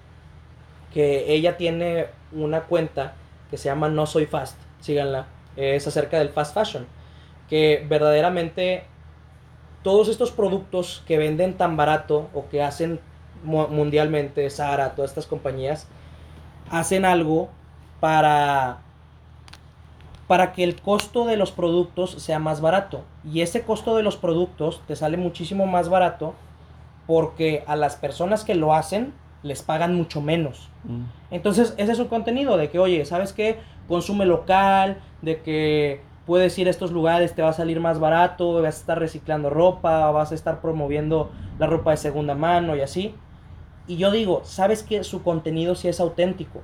que 0.93 1.33
ella 1.33 1.57
tiene 1.57 2.07
una 2.31 2.61
cuenta 2.61 3.15
que 3.49 3.57
se 3.57 3.65
llama 3.69 3.89
No 3.89 4.05
Soy 4.05 4.27
Fast, 4.27 4.57
síganla, 4.79 5.25
es 5.55 5.87
acerca 5.87 6.19
del 6.19 6.29
fast 6.29 6.53
fashion, 6.53 6.85
que 7.49 7.83
verdaderamente 7.89 8.83
todos 9.83 10.07
estos 10.09 10.31
productos 10.31 11.03
que 11.07 11.17
venden 11.17 11.55
tan 11.55 11.77
barato 11.77 12.29
o 12.33 12.47
que 12.49 12.61
hacen 12.61 12.99
mundialmente, 13.43 14.49
Sara, 14.49 14.95
todas 14.95 15.11
estas 15.11 15.27
compañías, 15.27 15.87
hacen 16.69 17.05
algo 17.05 17.49
para 17.99 18.79
para 20.27 20.53
que 20.53 20.63
el 20.63 20.81
costo 20.81 21.25
de 21.25 21.37
los 21.37 21.51
productos 21.51 22.11
sea 22.11 22.39
más 22.39 22.61
barato. 22.61 23.03
Y 23.23 23.41
ese 23.41 23.61
costo 23.63 23.95
de 23.95 24.03
los 24.03 24.17
productos 24.17 24.81
te 24.87 24.95
sale 24.95 25.17
muchísimo 25.17 25.67
más 25.67 25.89
barato 25.89 26.33
porque 27.07 27.63
a 27.67 27.75
las 27.75 27.95
personas 27.95 28.43
que 28.43 28.55
lo 28.55 28.73
hacen 28.73 29.13
les 29.43 29.61
pagan 29.61 29.95
mucho 29.95 30.21
menos. 30.21 30.69
Mm. 30.83 31.03
Entonces, 31.29 31.75
ese 31.77 31.91
es 31.91 31.99
un 31.99 32.07
contenido 32.07 32.57
de 32.57 32.69
que, 32.69 32.79
oye, 32.79 33.05
¿sabes 33.05 33.31
qué? 33.31 33.59
Consume 33.87 34.25
local, 34.25 34.97
de 35.21 35.41
que 35.41 36.01
puedes 36.25 36.57
ir 36.57 36.67
a 36.67 36.71
estos 36.71 36.91
lugares, 36.91 37.35
te 37.35 37.43
va 37.43 37.49
a 37.49 37.53
salir 37.53 37.79
más 37.79 37.99
barato, 37.99 38.53
vas 38.53 38.77
a 38.77 38.79
estar 38.79 38.99
reciclando 38.99 39.51
ropa, 39.51 40.09
vas 40.09 40.31
a 40.31 40.35
estar 40.35 40.61
promoviendo 40.61 41.29
la 41.59 41.67
ropa 41.67 41.91
de 41.91 41.97
segunda 41.97 42.33
mano 42.33 42.75
y 42.75 42.81
así. 42.81 43.13
Y 43.87 43.97
yo 43.97 44.09
digo, 44.09 44.41
¿sabes 44.43 44.81
qué? 44.81 45.03
Su 45.03 45.21
contenido 45.21 45.75
sí 45.75 45.87
es 45.87 45.99
auténtico. 45.99 46.61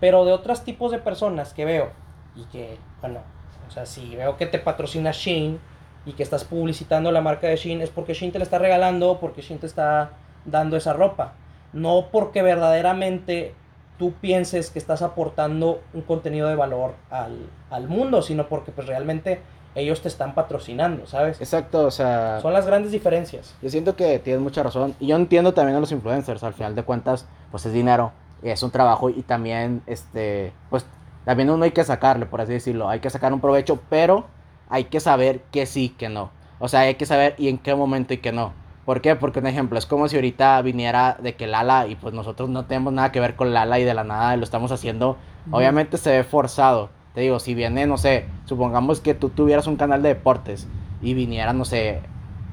Pero 0.00 0.24
de 0.24 0.32
otros 0.32 0.64
tipos 0.64 0.90
de 0.90 0.98
personas 0.98 1.54
que 1.54 1.64
veo, 1.64 1.92
y 2.36 2.44
que, 2.44 2.78
bueno, 3.00 3.20
o 3.66 3.70
sea, 3.70 3.86
si 3.86 4.14
veo 4.14 4.36
que 4.36 4.46
te 4.46 4.58
patrocina 4.58 5.10
Shein 5.12 5.58
y 6.04 6.12
que 6.12 6.22
estás 6.22 6.44
publicitando 6.44 7.10
la 7.10 7.20
marca 7.20 7.48
de 7.48 7.56
Shein, 7.56 7.82
es 7.82 7.90
porque 7.90 8.14
Shein 8.14 8.32
te 8.32 8.38
la 8.38 8.44
está 8.44 8.58
regalando 8.58 9.18
porque 9.20 9.42
Shein 9.42 9.58
te 9.58 9.66
está 9.66 10.10
dando 10.44 10.76
esa 10.76 10.92
ropa. 10.92 11.32
No 11.72 12.08
porque 12.12 12.42
verdaderamente 12.42 13.54
tú 13.98 14.12
pienses 14.12 14.70
que 14.70 14.78
estás 14.78 15.02
aportando 15.02 15.82
un 15.94 16.02
contenido 16.02 16.48
de 16.48 16.54
valor 16.54 16.94
al, 17.10 17.48
al 17.70 17.88
mundo, 17.88 18.22
sino 18.22 18.46
porque 18.48 18.70
pues 18.70 18.86
realmente 18.86 19.40
ellos 19.74 20.00
te 20.00 20.08
están 20.08 20.34
patrocinando, 20.34 21.06
¿sabes? 21.06 21.40
Exacto, 21.40 21.86
o 21.86 21.90
sea... 21.90 22.40
Son 22.40 22.52
las 22.52 22.66
grandes 22.66 22.92
diferencias. 22.92 23.54
Yo 23.60 23.68
siento 23.68 23.94
que 23.94 24.18
tienes 24.18 24.40
mucha 24.40 24.62
razón. 24.62 24.94
Y 25.00 25.08
yo 25.08 25.16
entiendo 25.16 25.52
también 25.52 25.76
a 25.76 25.80
los 25.80 25.92
influencers, 25.92 26.42
al 26.42 26.54
final 26.54 26.74
de 26.74 26.82
cuentas, 26.82 27.26
pues 27.50 27.66
es 27.66 27.72
dinero, 27.72 28.12
es 28.42 28.62
un 28.62 28.70
trabajo 28.70 29.10
y 29.10 29.22
también, 29.22 29.82
este, 29.86 30.52
pues 30.70 30.86
también 31.26 31.50
uno 31.50 31.64
hay 31.64 31.72
que 31.72 31.82
sacarle, 31.82 32.24
por 32.24 32.40
así 32.40 32.52
decirlo, 32.52 32.88
hay 32.88 33.00
que 33.00 33.10
sacar 33.10 33.32
un 33.32 33.40
provecho, 33.40 33.80
pero 33.90 34.26
hay 34.68 34.84
que 34.84 35.00
saber 35.00 35.42
que 35.50 35.66
sí, 35.66 35.88
que 35.88 36.08
no. 36.08 36.30
O 36.60 36.68
sea, 36.68 36.82
hay 36.82 36.94
que 36.94 37.04
saber 37.04 37.34
y 37.36 37.48
en 37.48 37.58
qué 37.58 37.74
momento 37.74 38.14
y 38.14 38.18
que 38.18 38.30
no. 38.30 38.52
¿Por 38.84 39.00
qué? 39.00 39.16
Porque 39.16 39.40
un 39.40 39.48
ejemplo, 39.48 39.76
es 39.76 39.86
como 39.86 40.06
si 40.06 40.14
ahorita 40.14 40.62
viniera 40.62 41.16
de 41.20 41.34
que 41.34 41.48
Lala 41.48 41.88
y 41.88 41.96
pues 41.96 42.14
nosotros 42.14 42.48
no 42.48 42.66
tenemos 42.66 42.92
nada 42.92 43.10
que 43.10 43.18
ver 43.18 43.34
con 43.34 43.52
Lala 43.52 43.80
y 43.80 43.84
de 43.84 43.92
la 43.92 44.04
nada 44.04 44.36
lo 44.36 44.44
estamos 44.44 44.70
haciendo. 44.70 45.16
Obviamente 45.50 45.98
se 45.98 46.12
ve 46.12 46.22
forzado. 46.22 46.90
Te 47.12 47.22
digo, 47.22 47.40
si 47.40 47.56
viene, 47.56 47.88
no 47.88 47.98
sé, 47.98 48.26
supongamos 48.44 49.00
que 49.00 49.14
tú 49.14 49.30
tuvieras 49.30 49.66
un 49.66 49.74
canal 49.74 50.02
de 50.02 50.10
deportes 50.10 50.68
y 51.02 51.14
viniera, 51.14 51.52
no 51.52 51.64
sé, 51.64 52.02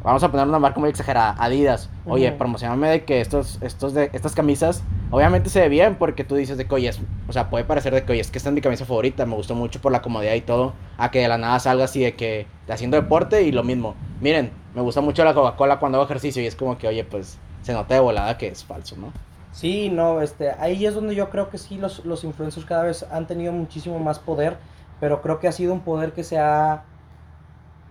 vamos 0.03 0.23
a 0.23 0.31
poner 0.31 0.47
una 0.47 0.57
marca 0.57 0.79
muy 0.79 0.89
exagerada, 0.89 1.35
Adidas. 1.37 1.91
Oye, 2.07 2.31
promocioname 2.31 2.89
de 2.89 3.03
que 3.05 3.21
estos, 3.21 3.61
estos 3.61 3.93
de, 3.93 4.09
estas 4.13 4.33
camisas, 4.33 4.83
obviamente 5.13 5.49
se 5.49 5.61
ve 5.61 5.69
bien 5.69 5.95
porque 5.97 6.23
tú 6.23 6.35
dices 6.35 6.57
de 6.57 6.67
que, 6.67 6.75
oye, 6.75 6.91
o 7.27 7.33
sea, 7.33 7.49
puede 7.49 7.65
parecer 7.65 7.93
de 7.93 8.03
que, 8.05 8.11
oye, 8.13 8.21
es 8.21 8.31
que 8.31 8.37
esta 8.37 8.49
es 8.49 8.55
mi 8.55 8.61
camisa 8.61 8.85
favorita, 8.85 9.25
me 9.25 9.35
gustó 9.35 9.55
mucho 9.55 9.81
por 9.81 9.91
la 9.91 10.01
comodidad 10.01 10.33
y 10.33 10.41
todo, 10.41 10.75
a 10.97 11.11
que 11.11 11.19
de 11.19 11.27
la 11.27 11.37
nada 11.37 11.59
salga 11.59 11.85
así 11.85 12.01
de 12.01 12.15
que, 12.15 12.47
haciendo 12.67 12.97
deporte 12.97 13.43
y 13.43 13.51
lo 13.51 13.63
mismo. 13.63 13.95
Miren, 14.19 14.51
me 14.73 14.81
gusta 14.81 15.01
mucho 15.01 15.23
la 15.23 15.33
Coca-Cola 15.33 15.79
cuando 15.79 15.97
hago 15.99 16.05
ejercicio 16.05 16.41
y 16.41 16.47
es 16.47 16.55
como 16.55 16.77
que, 16.77 16.87
oye, 16.87 17.03
pues 17.05 17.41
se 17.61 17.73
nota 17.73 17.93
de 17.95 18.01
volada 18.01 18.37
que 18.37 18.47
es 18.47 18.65
falso, 18.65 18.97
¿no? 18.97 19.13
Sí, 19.51 19.89
no, 19.89 20.21
este, 20.21 20.51
ahí 20.51 20.85
es 20.85 20.95
donde 20.95 21.15
yo 21.15 21.29
creo 21.29 21.49
que 21.49 21.57
sí, 21.57 21.77
los, 21.77 22.03
los 22.05 22.23
influencers 22.23 22.65
cada 22.65 22.83
vez 22.83 23.03
han 23.11 23.27
tenido 23.27 23.53
muchísimo 23.53 23.99
más 23.99 24.19
poder, 24.19 24.57
pero 24.99 25.21
creo 25.21 25.39
que 25.39 25.47
ha 25.47 25.51
sido 25.51 25.73
un 25.73 25.81
poder 25.83 26.13
que 26.13 26.23
se 26.23 26.39
ha 26.39 26.85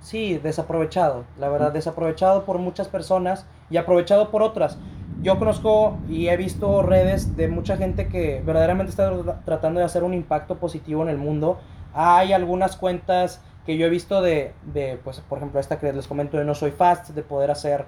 Sí, 0.01 0.37
desaprovechado, 0.39 1.25
la 1.37 1.49
verdad, 1.49 1.73
desaprovechado 1.73 2.45
por 2.45 2.59
muchas 2.59 2.89
personas 2.89 3.47
y 3.71 3.77
aprovechado 3.77 4.31
por 4.31 4.43
otras. 4.43 4.79
Yo 5.21 5.39
conozco 5.39 5.99
y 6.09 6.29
he 6.29 6.37
visto 6.37 6.83
redes 6.83 7.37
de 7.37 7.49
mucha 7.49 7.77
gente 7.77 8.09
que 8.09 8.43
verdaderamente 8.45 8.91
está 8.91 9.41
tratando 9.45 9.81
de 9.81 9.87
hacer 9.87 10.03
un 10.03 10.15
impacto 10.15 10.57
positivo 10.57 11.03
en 11.03 11.09
el 11.09 11.19
mundo. 11.19 11.59
Hay 11.95 12.33
algunas 12.33 12.77
cuentas 12.77 13.41
que 13.67 13.77
yo 13.77 13.87
he 13.87 13.91
visto 13.91 14.23
de, 14.23 14.55
de, 14.73 14.99
pues, 15.05 15.21
por 15.21 15.39
ejemplo, 15.39 15.61
esta 15.61 15.79
que 15.79 15.93
les 15.93 16.09
comento 16.09 16.37
de 16.37 16.45
No 16.45 16.55
Soy 16.55 16.73
Fast, 16.73 17.11
de 17.11 17.23
poder 17.23 17.51
hacer, 17.51 17.85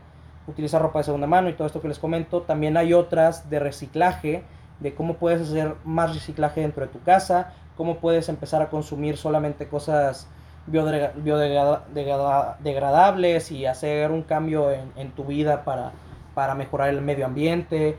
utilizar 0.46 0.80
ropa 0.80 1.00
de 1.00 1.04
segunda 1.04 1.26
mano 1.26 1.48
y 1.48 1.54
todo 1.54 1.66
esto 1.66 1.80
que 1.80 1.88
les 1.88 1.98
comento. 1.98 2.42
También 2.42 2.76
hay 2.76 2.92
otras 2.92 3.50
de 3.50 3.58
reciclaje, 3.58 4.44
de 4.78 4.94
cómo 4.94 5.14
puedes 5.14 5.42
hacer 5.42 5.74
más 5.84 6.14
reciclaje 6.14 6.60
dentro 6.60 6.86
de 6.86 6.92
tu 6.92 7.02
casa, 7.02 7.52
cómo 7.76 7.96
puedes 7.96 8.28
empezar 8.28 8.62
a 8.62 8.70
consumir 8.70 9.16
solamente 9.16 9.66
cosas 9.66 10.28
biodegradables 10.66 13.50
y 13.50 13.66
hacer 13.66 14.10
un 14.10 14.22
cambio 14.22 14.70
en, 14.70 15.10
tu 15.10 15.24
vida 15.24 15.64
para, 15.64 15.92
para, 16.34 16.54
mejorar 16.54 16.88
el 16.88 17.00
medio 17.00 17.26
ambiente. 17.26 17.96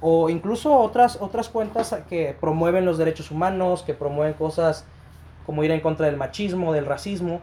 O 0.00 0.28
incluso 0.28 0.76
otras, 0.78 1.18
otras 1.20 1.48
cuentas 1.48 1.96
que 2.08 2.36
promueven 2.38 2.84
los 2.84 2.98
derechos 2.98 3.30
humanos, 3.30 3.82
que 3.82 3.94
promueven 3.94 4.34
cosas 4.34 4.86
como 5.46 5.64
ir 5.64 5.70
en 5.70 5.80
contra 5.80 6.06
del 6.06 6.16
machismo, 6.16 6.72
del 6.72 6.86
racismo. 6.86 7.40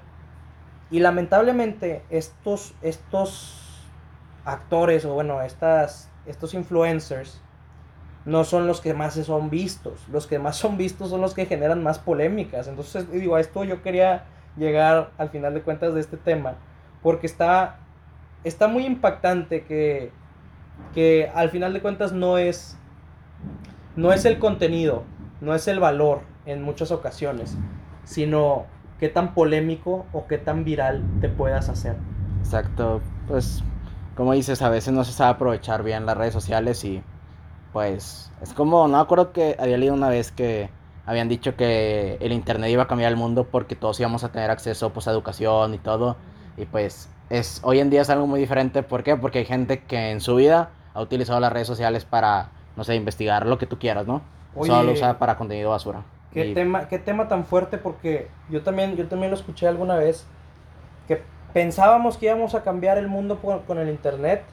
Y 0.89 0.99
lamentablemente 0.99 2.03
estos, 2.09 2.73
estos 2.81 3.87
actores 4.45 5.05
o 5.05 5.13
bueno, 5.13 5.41
estas, 5.41 6.09
estos 6.25 6.53
influencers 6.53 7.41
no 8.25 8.43
son 8.43 8.67
los 8.67 8.81
que 8.81 8.93
más 8.93 9.13
son 9.15 9.49
vistos. 9.49 10.07
Los 10.09 10.27
que 10.27 10.39
más 10.39 10.57
son 10.57 10.77
vistos 10.77 11.09
son 11.09 11.21
los 11.21 11.33
que 11.33 11.45
generan 11.45 11.81
más 11.83 11.99
polémicas. 11.99 12.67
Entonces, 12.67 13.11
digo, 13.11 13.35
a 13.35 13.39
esto 13.39 13.63
yo 13.63 13.81
quería 13.81 14.25
llegar 14.57 15.11
al 15.17 15.29
final 15.29 15.53
de 15.53 15.61
cuentas 15.61 15.93
de 15.93 16.01
este 16.01 16.17
tema, 16.17 16.55
porque 17.01 17.25
está, 17.25 17.79
está 18.43 18.67
muy 18.67 18.85
impactante 18.85 19.63
que, 19.65 20.11
que 20.93 21.31
al 21.33 21.49
final 21.49 21.73
de 21.73 21.81
cuentas 21.81 22.11
no 22.13 22.37
es, 22.37 22.77
no 23.95 24.13
es 24.13 24.25
el 24.25 24.39
contenido, 24.39 25.03
no 25.41 25.55
es 25.55 25.67
el 25.67 25.79
valor 25.79 26.21
en 26.45 26.61
muchas 26.63 26.91
ocasiones, 26.91 27.57
sino 28.03 28.65
qué 28.99 29.09
tan 29.09 29.33
polémico 29.33 30.05
o 30.13 30.27
qué 30.27 30.37
tan 30.37 30.63
viral 30.63 31.03
te 31.21 31.29
puedas 31.29 31.69
hacer. 31.69 31.95
Exacto, 32.39 33.01
pues 33.27 33.63
como 34.15 34.33
dices, 34.33 34.61
a 34.61 34.69
veces 34.69 34.93
no 34.93 35.03
se 35.03 35.13
sabe 35.13 35.31
aprovechar 35.31 35.83
bien 35.83 36.05
las 36.05 36.17
redes 36.17 36.33
sociales 36.33 36.83
y 36.83 37.01
pues 37.73 38.31
es 38.41 38.53
como, 38.53 38.87
no 38.87 38.97
me 38.97 39.03
acuerdo 39.03 39.31
que 39.31 39.55
había 39.59 39.77
leído 39.77 39.93
una 39.93 40.09
vez 40.09 40.31
que 40.31 40.69
habían 41.05 41.29
dicho 41.29 41.55
que 41.55 42.17
el 42.19 42.31
internet 42.31 42.69
iba 42.69 42.83
a 42.83 42.87
cambiar 42.87 43.11
el 43.11 43.17
mundo 43.17 43.47
porque 43.49 43.75
todos 43.75 43.99
íbamos 43.99 44.23
a 44.23 44.31
tener 44.31 44.51
acceso 44.51 44.91
pues, 44.91 45.07
a 45.07 45.11
educación 45.11 45.73
y 45.73 45.77
todo. 45.77 46.17
Y 46.57 46.65
pues 46.65 47.09
es, 47.31 47.59
hoy 47.63 47.79
en 47.79 47.89
día 47.89 48.01
es 48.01 48.09
algo 48.09 48.27
muy 48.27 48.39
diferente. 48.39 48.83
¿Por 48.83 49.03
qué? 49.03 49.15
Porque 49.15 49.39
hay 49.39 49.45
gente 49.45 49.79
que 49.83 50.11
en 50.11 50.21
su 50.21 50.35
vida 50.35 50.69
ha 50.93 51.01
utilizado 51.01 51.39
las 51.39 51.51
redes 51.51 51.67
sociales 51.67 52.05
para 52.05 52.49
no 52.75 52.83
sé, 52.83 52.95
investigar 52.95 53.45
lo 53.45 53.57
que 53.57 53.65
tú 53.65 53.77
quieras, 53.77 54.07
¿no? 54.07 54.21
Oye. 54.55 54.69
Solo 54.71 54.83
lo 54.83 54.91
usa 54.93 55.17
para 55.19 55.37
contenido 55.37 55.71
basura. 55.71 56.03
¿Qué, 56.33 56.47
Y- 56.47 56.53
tema, 56.53 56.87
qué 56.87 56.99
tema 56.99 57.27
tan 57.27 57.45
fuerte, 57.45 57.77
porque 57.77 58.29
yo 58.49 58.61
también, 58.63 58.95
yo 58.95 59.07
también 59.07 59.31
lo 59.31 59.37
escuché 59.37 59.67
alguna 59.67 59.95
vez, 59.95 60.25
que 61.07 61.21
pensábamos 61.53 62.17
que 62.17 62.27
íbamos 62.27 62.55
a 62.55 62.63
cambiar 62.63 62.97
el 62.97 63.07
mundo 63.09 63.37
por- 63.37 63.63
con 63.63 63.77
el 63.77 63.89
Internet, 63.89 64.43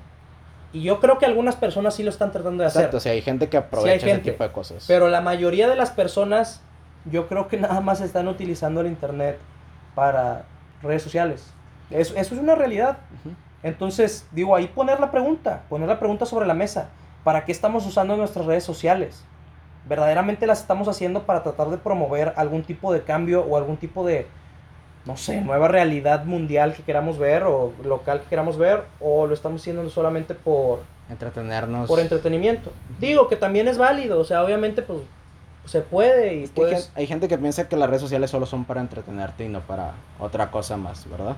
y 0.72 0.82
yo 0.82 0.98
creo 1.00 1.18
que 1.18 1.26
algunas 1.26 1.54
personas 1.56 1.94
sí 1.94 2.02
lo 2.02 2.10
están 2.10 2.32
tratando 2.32 2.62
de 2.62 2.66
hacer. 2.66 2.82
Exacto, 2.82 2.96
o 2.96 3.00
sea, 3.00 3.12
hay 3.12 3.22
gente 3.22 3.48
que 3.48 3.56
aprovecha 3.56 4.06
gente, 4.06 4.22
ese 4.22 4.32
tipo 4.32 4.42
de 4.44 4.50
cosas. 4.52 4.84
Pero 4.88 5.08
la 5.08 5.20
mayoría 5.20 5.68
de 5.68 5.76
las 5.76 5.90
personas, 5.92 6.60
yo 7.04 7.28
creo 7.28 7.46
que 7.48 7.56
nada 7.60 7.80
más 7.80 8.00
están 8.00 8.26
utilizando 8.28 8.80
el 8.80 8.88
Internet 8.88 9.38
para 9.94 10.44
redes 10.82 11.02
sociales. 11.02 11.54
Eso, 11.90 12.14
eso 12.16 12.34
es 12.34 12.40
una 12.40 12.54
realidad. 12.54 12.98
Entonces, 13.62 14.26
digo, 14.32 14.54
ahí 14.54 14.68
poner 14.68 15.00
la 15.00 15.10
pregunta, 15.10 15.62
poner 15.68 15.88
la 15.88 15.98
pregunta 15.98 16.26
sobre 16.26 16.46
la 16.46 16.54
mesa. 16.54 16.90
¿Para 17.24 17.44
qué 17.44 17.52
estamos 17.52 17.86
usando 17.86 18.16
nuestras 18.16 18.46
redes 18.46 18.64
sociales? 18.64 19.24
¿Verdaderamente 19.88 20.46
las 20.46 20.60
estamos 20.60 20.86
haciendo 20.88 21.24
para 21.24 21.42
tratar 21.42 21.68
de 21.70 21.78
promover 21.78 22.32
algún 22.36 22.62
tipo 22.62 22.92
de 22.92 23.02
cambio 23.02 23.42
o 23.44 23.56
algún 23.56 23.76
tipo 23.76 24.06
de, 24.06 24.26
no 25.04 25.16
sé, 25.16 25.40
nueva 25.40 25.68
realidad 25.68 26.24
mundial 26.24 26.74
que 26.74 26.82
queramos 26.82 27.18
ver 27.18 27.42
o 27.44 27.72
local 27.84 28.20
que 28.20 28.26
queramos 28.26 28.58
ver? 28.58 28.84
¿O 29.00 29.26
lo 29.26 29.34
estamos 29.34 29.62
haciendo 29.62 29.88
solamente 29.90 30.34
por, 30.34 30.80
Entretenernos. 31.10 31.88
por 31.88 32.00
entretenimiento? 32.00 32.70
Digo 33.00 33.28
que 33.28 33.36
también 33.36 33.66
es 33.66 33.78
válido, 33.78 34.20
o 34.20 34.24
sea, 34.24 34.44
obviamente 34.44 34.82
pues 34.82 35.00
se 35.64 35.80
puede 35.80 36.34
y 36.34 36.44
Es 36.44 36.50
que 36.50 36.60
puedes... 36.60 36.92
hay 36.94 37.06
gente 37.06 37.28
que 37.28 37.38
piensa 37.38 37.68
que 37.68 37.76
las 37.76 37.88
redes 37.88 38.02
sociales 38.02 38.30
solo 38.30 38.46
son 38.46 38.64
para 38.64 38.80
entretenerte 38.80 39.44
y 39.44 39.48
no 39.48 39.60
para 39.60 39.94
otra 40.18 40.50
cosa 40.50 40.76
más, 40.76 41.08
¿verdad? 41.10 41.36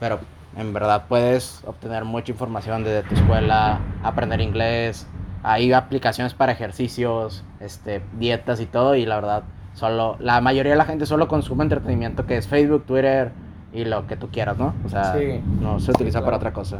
Pero 0.00 0.18
en 0.56 0.72
verdad 0.72 1.04
puedes 1.08 1.62
obtener 1.66 2.04
mucha 2.04 2.32
información 2.32 2.82
desde 2.82 3.08
tu 3.08 3.14
escuela, 3.14 3.78
aprender 4.02 4.40
inglés, 4.40 5.06
hay 5.42 5.72
aplicaciones 5.72 6.34
para 6.34 6.52
ejercicios, 6.52 7.44
este, 7.60 8.02
dietas 8.18 8.60
y 8.60 8.66
todo 8.66 8.94
y 8.96 9.06
la 9.06 9.14
verdad 9.16 9.42
solo 9.74 10.16
la 10.18 10.40
mayoría 10.40 10.72
de 10.72 10.78
la 10.78 10.84
gente 10.84 11.06
solo 11.06 11.28
consume 11.28 11.62
entretenimiento 11.62 12.26
que 12.26 12.36
es 12.36 12.48
Facebook, 12.48 12.84
Twitter 12.86 13.30
y 13.72 13.84
lo 13.84 14.06
que 14.08 14.16
tú 14.16 14.28
quieras, 14.30 14.58
¿no? 14.58 14.74
O 14.84 14.88
sea, 14.88 15.14
Sí. 15.14 15.40
no 15.60 15.78
se 15.78 15.92
utiliza 15.92 16.18
para 16.18 16.32
claro. 16.32 16.36
otra 16.38 16.52
cosa. 16.52 16.78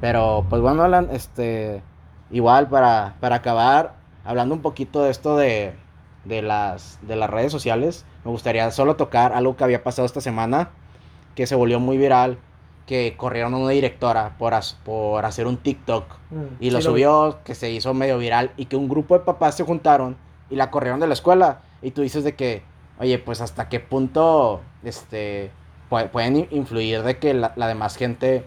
Pero 0.00 0.46
pues 0.48 0.62
bueno, 0.62 0.82
Alan, 0.82 1.08
este 1.12 1.82
igual 2.30 2.68
para, 2.68 3.14
para 3.20 3.36
acabar 3.36 3.92
hablando 4.24 4.54
un 4.54 4.62
poquito 4.62 5.02
de 5.04 5.10
esto 5.10 5.36
de 5.36 5.74
de 6.24 6.40
las, 6.40 7.00
de 7.02 7.16
las 7.16 7.28
redes 7.28 7.50
sociales, 7.50 8.06
me 8.24 8.30
gustaría 8.30 8.70
solo 8.70 8.94
tocar 8.94 9.32
algo 9.32 9.56
que 9.56 9.64
había 9.64 9.82
pasado 9.82 10.06
esta 10.06 10.20
semana, 10.20 10.68
que 11.34 11.48
se 11.48 11.56
volvió 11.56 11.80
muy 11.80 11.98
viral, 11.98 12.38
que 12.86 13.14
corrieron 13.16 13.54
a 13.54 13.58
una 13.58 13.70
directora 13.70 14.34
por, 14.38 14.54
as- 14.54 14.74
por 14.84 15.24
hacer 15.24 15.46
un 15.46 15.56
TikTok 15.56 16.04
Mm, 16.30 16.44
y 16.60 16.70
lo 16.70 16.78
sí 16.78 16.84
subió, 16.84 17.38
que 17.44 17.54
se 17.54 17.70
hizo 17.70 17.92
medio 17.94 18.16
viral 18.18 18.52
y 18.56 18.64
que 18.66 18.76
un 18.76 18.88
grupo 18.88 19.14
de 19.18 19.20
papás 19.24 19.54
se 19.54 19.64
juntaron 19.64 20.16
y 20.50 20.56
la 20.56 20.70
corrieron 20.70 20.98
de 20.98 21.06
la 21.06 21.12
escuela 21.12 21.60
y 21.82 21.90
tú 21.90 22.00
dices 22.02 22.24
de 22.24 22.34
que, 22.34 22.62
oye, 22.98 23.18
pues 23.18 23.40
hasta 23.42 23.68
qué 23.68 23.80
punto 23.80 24.62
este, 24.82 25.50
pue- 25.90 26.08
pueden 26.08 26.36
in- 26.36 26.48
influir 26.50 27.02
de 27.02 27.18
que 27.18 27.34
la, 27.34 27.52
la 27.56 27.66
demás 27.68 27.96
gente... 27.96 28.44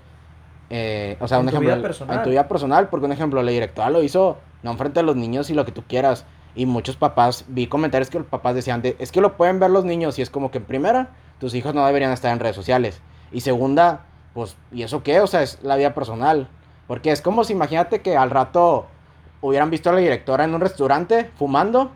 eh, 0.70 1.16
o 1.20 1.28
sea, 1.28 1.38
En 1.38 1.42
un 1.42 1.46
tu 1.46 1.56
ejemplo, 1.58 1.74
vida 1.76 1.82
personal. 1.82 2.18
en 2.18 2.24
tu 2.24 2.30
vida 2.32 2.48
personal, 2.48 2.90
porque 2.90 3.06
un 3.06 3.12
ejemplo, 3.12 3.42
la 3.44 3.52
directora 3.52 3.90
lo 3.92 4.02
hizo 4.04 4.38
no 4.64 4.72
enfrente 4.72 5.00
de 5.00 5.06
los 5.06 5.16
niños 5.16 5.50
y 5.50 5.54
lo 5.54 5.64
que 5.64 5.72
tú 5.72 5.84
quieras. 5.88 6.26
Y 6.56 6.66
muchos 6.66 6.96
papás, 6.96 7.46
vi 7.50 7.68
comentarios 7.68 8.10
que 8.10 8.18
los 8.18 8.28
papás 8.28 8.56
decían, 8.56 8.82
de, 8.82 8.96
es 8.98 9.12
que 9.12 9.22
lo 9.22 9.38
pueden 9.38 9.60
ver 9.60 9.70
los 9.70 9.86
niños 9.86 10.18
y 10.18 10.22
es 10.24 10.30
como 10.32 10.50
que 10.52 10.58
en 10.58 10.64
primera, 10.66 11.10
tus 11.40 11.54
hijos 11.54 11.76
no 11.76 11.86
deberían 11.86 12.12
estar 12.12 12.32
en 12.34 12.40
redes 12.40 12.56
sociales. 12.56 13.00
Y 13.32 13.42
segunda, 13.42 14.06
pues, 14.36 14.58
¿y 14.74 14.84
eso 14.84 15.02
qué? 15.02 15.22
O 15.22 15.28
sea, 15.28 15.42
es 15.42 15.60
la 15.64 15.78
vida 15.78 15.96
personal. 15.96 16.50
Porque 16.88 17.12
es 17.12 17.22
como 17.22 17.46
si 17.46 17.54
imagínate 17.54 18.02
que 18.02 18.18
al 18.18 18.30
rato 18.30 18.86
hubieran 19.40 19.72
visto 19.72 19.90
a 19.90 19.94
la 19.94 20.00
directora 20.00 20.44
en 20.44 20.54
un 20.54 20.60
restaurante 20.60 21.32
fumando 21.38 21.92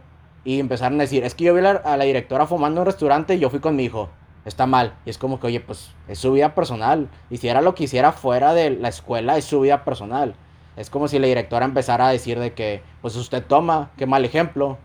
y 0.46 0.60
empezaron 0.62 1.00
a 1.00 1.04
decir, 1.04 1.26
es 1.26 1.36
que 1.36 1.44
yo 1.44 1.54
vi 1.54 1.60
a 1.66 1.98
la, 1.98 2.04
directora 2.06 2.48
fumando 2.48 2.80
en 2.80 2.84
un 2.84 2.86
restaurante 2.86 3.36
y 3.36 3.40
yo 3.40 3.50
fui 3.50 3.60
con 3.60 3.76
mi 3.76 3.84
hijo. 3.84 4.10
Está 4.46 4.66
mal. 4.66 4.94
Y 5.06 5.10
es 5.10 5.18
como 5.18 5.42
que, 5.42 5.48
oye, 5.48 5.60
pues 5.60 5.92
es 6.08 6.18
su 6.18 6.32
vida 6.32 6.56
personal. 6.56 7.10
Hiciera 7.30 7.62
lo 7.62 7.76
que 7.76 7.84
hiciera 7.84 8.14
fuera 8.14 8.54
de 8.54 8.70
la 8.70 8.88
escuela, 8.88 9.38
es 9.38 9.44
su 9.44 9.60
vida 9.60 9.84
personal. 9.84 10.34
Es 10.78 10.90
como 10.90 11.10
si 11.10 11.20
la 11.20 11.28
directora 11.28 11.66
empezara 11.66 12.08
a 12.08 12.12
decir 12.12 12.40
de 12.40 12.54
que, 12.54 12.82
pues 13.02 13.18
usted 13.18 13.44
toma, 13.46 13.92
qué 13.98 14.06
mal 14.06 14.24
ejemplo. 14.24 14.78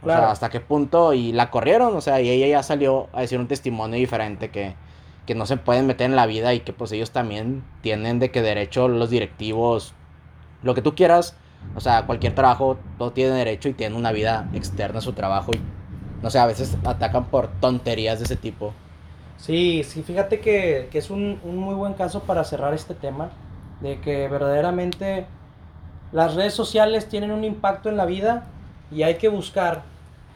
O 0.00 0.06
sea, 0.06 0.30
hasta 0.30 0.48
qué 0.48 0.60
punto. 0.60 1.12
Y 1.12 1.32
la 1.32 1.50
corrieron, 1.50 1.96
o 1.96 2.00
sea, 2.00 2.20
y 2.20 2.30
ella 2.30 2.46
ya 2.46 2.62
salió 2.62 3.08
a 3.12 3.22
decir 3.22 3.40
un 3.40 3.48
testimonio 3.48 3.98
diferente 3.98 4.50
que, 4.50 4.76
que 5.28 5.34
no 5.34 5.44
se 5.44 5.58
pueden 5.58 5.86
meter 5.86 6.06
en 6.06 6.16
la 6.16 6.24
vida 6.24 6.54
y 6.54 6.60
que 6.60 6.72
pues 6.72 6.90
ellos 6.90 7.10
también 7.10 7.62
tienen 7.82 8.18
de 8.18 8.30
que 8.30 8.40
derecho 8.40 8.88
los 8.88 9.10
directivos, 9.10 9.92
lo 10.62 10.74
que 10.74 10.80
tú 10.80 10.94
quieras. 10.94 11.36
O 11.76 11.82
sea, 11.82 12.06
cualquier 12.06 12.34
trabajo, 12.34 12.78
todo 12.96 13.12
tiene 13.12 13.32
derecho 13.32 13.68
y 13.68 13.74
tiene 13.74 13.94
una 13.94 14.10
vida 14.10 14.48
externa 14.54 15.00
a 15.00 15.02
su 15.02 15.12
trabajo. 15.12 15.50
Y, 15.52 15.60
no 16.22 16.30
sé, 16.30 16.38
a 16.38 16.46
veces 16.46 16.78
atacan 16.82 17.26
por 17.26 17.48
tonterías 17.60 18.20
de 18.20 18.24
ese 18.24 18.36
tipo. 18.36 18.72
Sí, 19.36 19.84
sí, 19.84 20.02
fíjate 20.02 20.40
que, 20.40 20.88
que 20.90 20.96
es 20.96 21.10
un, 21.10 21.38
un 21.44 21.58
muy 21.58 21.74
buen 21.74 21.92
caso 21.92 22.20
para 22.20 22.42
cerrar 22.42 22.72
este 22.72 22.94
tema, 22.94 23.28
de 23.82 24.00
que 24.00 24.28
verdaderamente 24.28 25.26
las 26.10 26.36
redes 26.36 26.54
sociales 26.54 27.06
tienen 27.06 27.32
un 27.32 27.44
impacto 27.44 27.90
en 27.90 27.98
la 27.98 28.06
vida 28.06 28.46
y 28.90 29.02
hay 29.02 29.16
que 29.16 29.28
buscar 29.28 29.82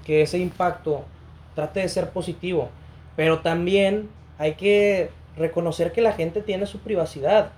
que 0.04 0.20
ese 0.20 0.38
impacto 0.38 1.06
trate 1.54 1.80
de 1.80 1.88
ser 1.88 2.10
positivo, 2.10 2.68
pero 3.16 3.40
también 3.40 4.10
hay 4.42 4.54
que 4.54 5.08
reconocer 5.36 5.92
que 5.92 6.00
la 6.00 6.12
gente 6.12 6.42
tiene 6.42 6.66
su 6.66 6.80
privacidad. 6.80 7.50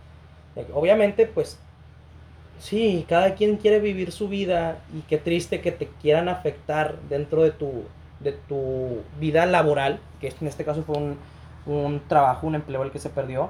Obviamente, 0.74 1.26
pues, 1.26 1.58
sí, 2.58 3.06
cada 3.08 3.34
quien 3.34 3.56
quiere 3.56 3.80
vivir 3.80 4.12
su 4.12 4.28
vida 4.28 4.76
y 4.94 5.00
qué 5.00 5.16
triste 5.16 5.62
que 5.62 5.72
te 5.72 5.88
quieran 6.02 6.28
afectar 6.28 6.96
dentro 7.08 7.42
de 7.42 7.52
tu, 7.52 7.84
de 8.20 8.32
tu 8.32 9.00
vida 9.18 9.46
laboral, 9.46 9.98
que 10.20 10.28
en 10.40 10.46
este 10.46 10.64
caso 10.66 10.82
fue 10.82 10.96
un, 10.98 11.18
un 11.64 12.02
trabajo, 12.06 12.46
un 12.46 12.54
empleo 12.54 12.82
el 12.82 12.90
que 12.90 12.98
se 12.98 13.08
perdió, 13.08 13.48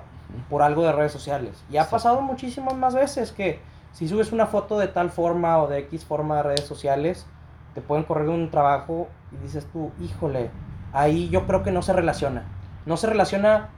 por 0.49 0.63
algo 0.63 0.85
de 0.85 0.93
redes 0.93 1.11
sociales. 1.11 1.65
Y 1.71 1.77
ha 1.77 1.85
Sí. 1.85 1.91
pasado 1.91 2.21
muchísimas 2.21 2.75
más 2.75 2.95
veces 2.95 3.33
que 3.33 3.59
si 3.93 4.07
subes 4.07 4.31
una 4.31 4.47
foto 4.47 4.79
de 4.79 4.87
tal 4.87 5.11
forma 5.11 5.61
o 5.61 5.67
de 5.67 5.79
X 5.81 6.05
forma 6.05 6.37
de 6.37 6.43
redes 6.45 6.67
sociales, 6.67 7.27
te 7.75 7.81
pueden 7.81 8.05
correr 8.05 8.29
un 8.29 8.51
trabajo 8.53 9.09
y 9.33 9.43
dices 9.43 9.67
tú, 9.73 9.91
híjole, 10.01 10.51
ahí 10.93 11.29
yo 11.31 11.47
creo 11.49 11.65
que 11.65 11.73
no 11.73 11.83
se 11.83 11.93
relaciona. 11.93 12.45
No 12.87 12.97
se 12.97 13.07
relaciona 13.07 13.69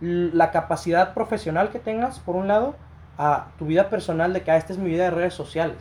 la 0.00 0.50
capacidad 0.50 1.12
profesional 1.14 1.70
que 1.70 1.78
tengas, 1.78 2.20
por 2.20 2.36
un 2.36 2.48
lado, 2.48 2.76
a 3.18 3.48
tu 3.58 3.66
vida 3.66 3.90
personal 3.90 4.32
de 4.32 4.42
que 4.42 4.50
ah, 4.52 4.56
esta 4.56 4.72
es 4.72 4.78
mi 4.78 4.88
vida 4.90 5.04
de 5.04 5.10
redes 5.10 5.34
sociales. 5.34 5.78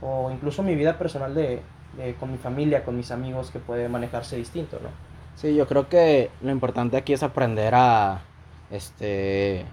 O 0.00 0.30
incluso 0.30 0.62
mi 0.62 0.76
vida 0.76 0.96
personal 0.96 1.34
de, 1.34 1.60
de- 1.96 2.14
con 2.20 2.30
mi 2.30 2.38
familia, 2.38 2.84
con 2.84 2.96
mis 2.96 3.10
amigos, 3.10 3.50
que 3.50 3.58
puede 3.58 3.88
manejarse 3.88 4.36
distinto, 4.36 4.78
¿no? 4.82 4.88
Sí, 5.34 5.54
yo 5.54 5.66
creo 5.66 5.88
que 5.88 6.30
lo 6.40 6.50
importante 6.52 6.96
aquí 6.96 7.12
es 7.12 7.22
aprender 7.22 7.74
a, 7.74 8.20
este, 8.70 9.64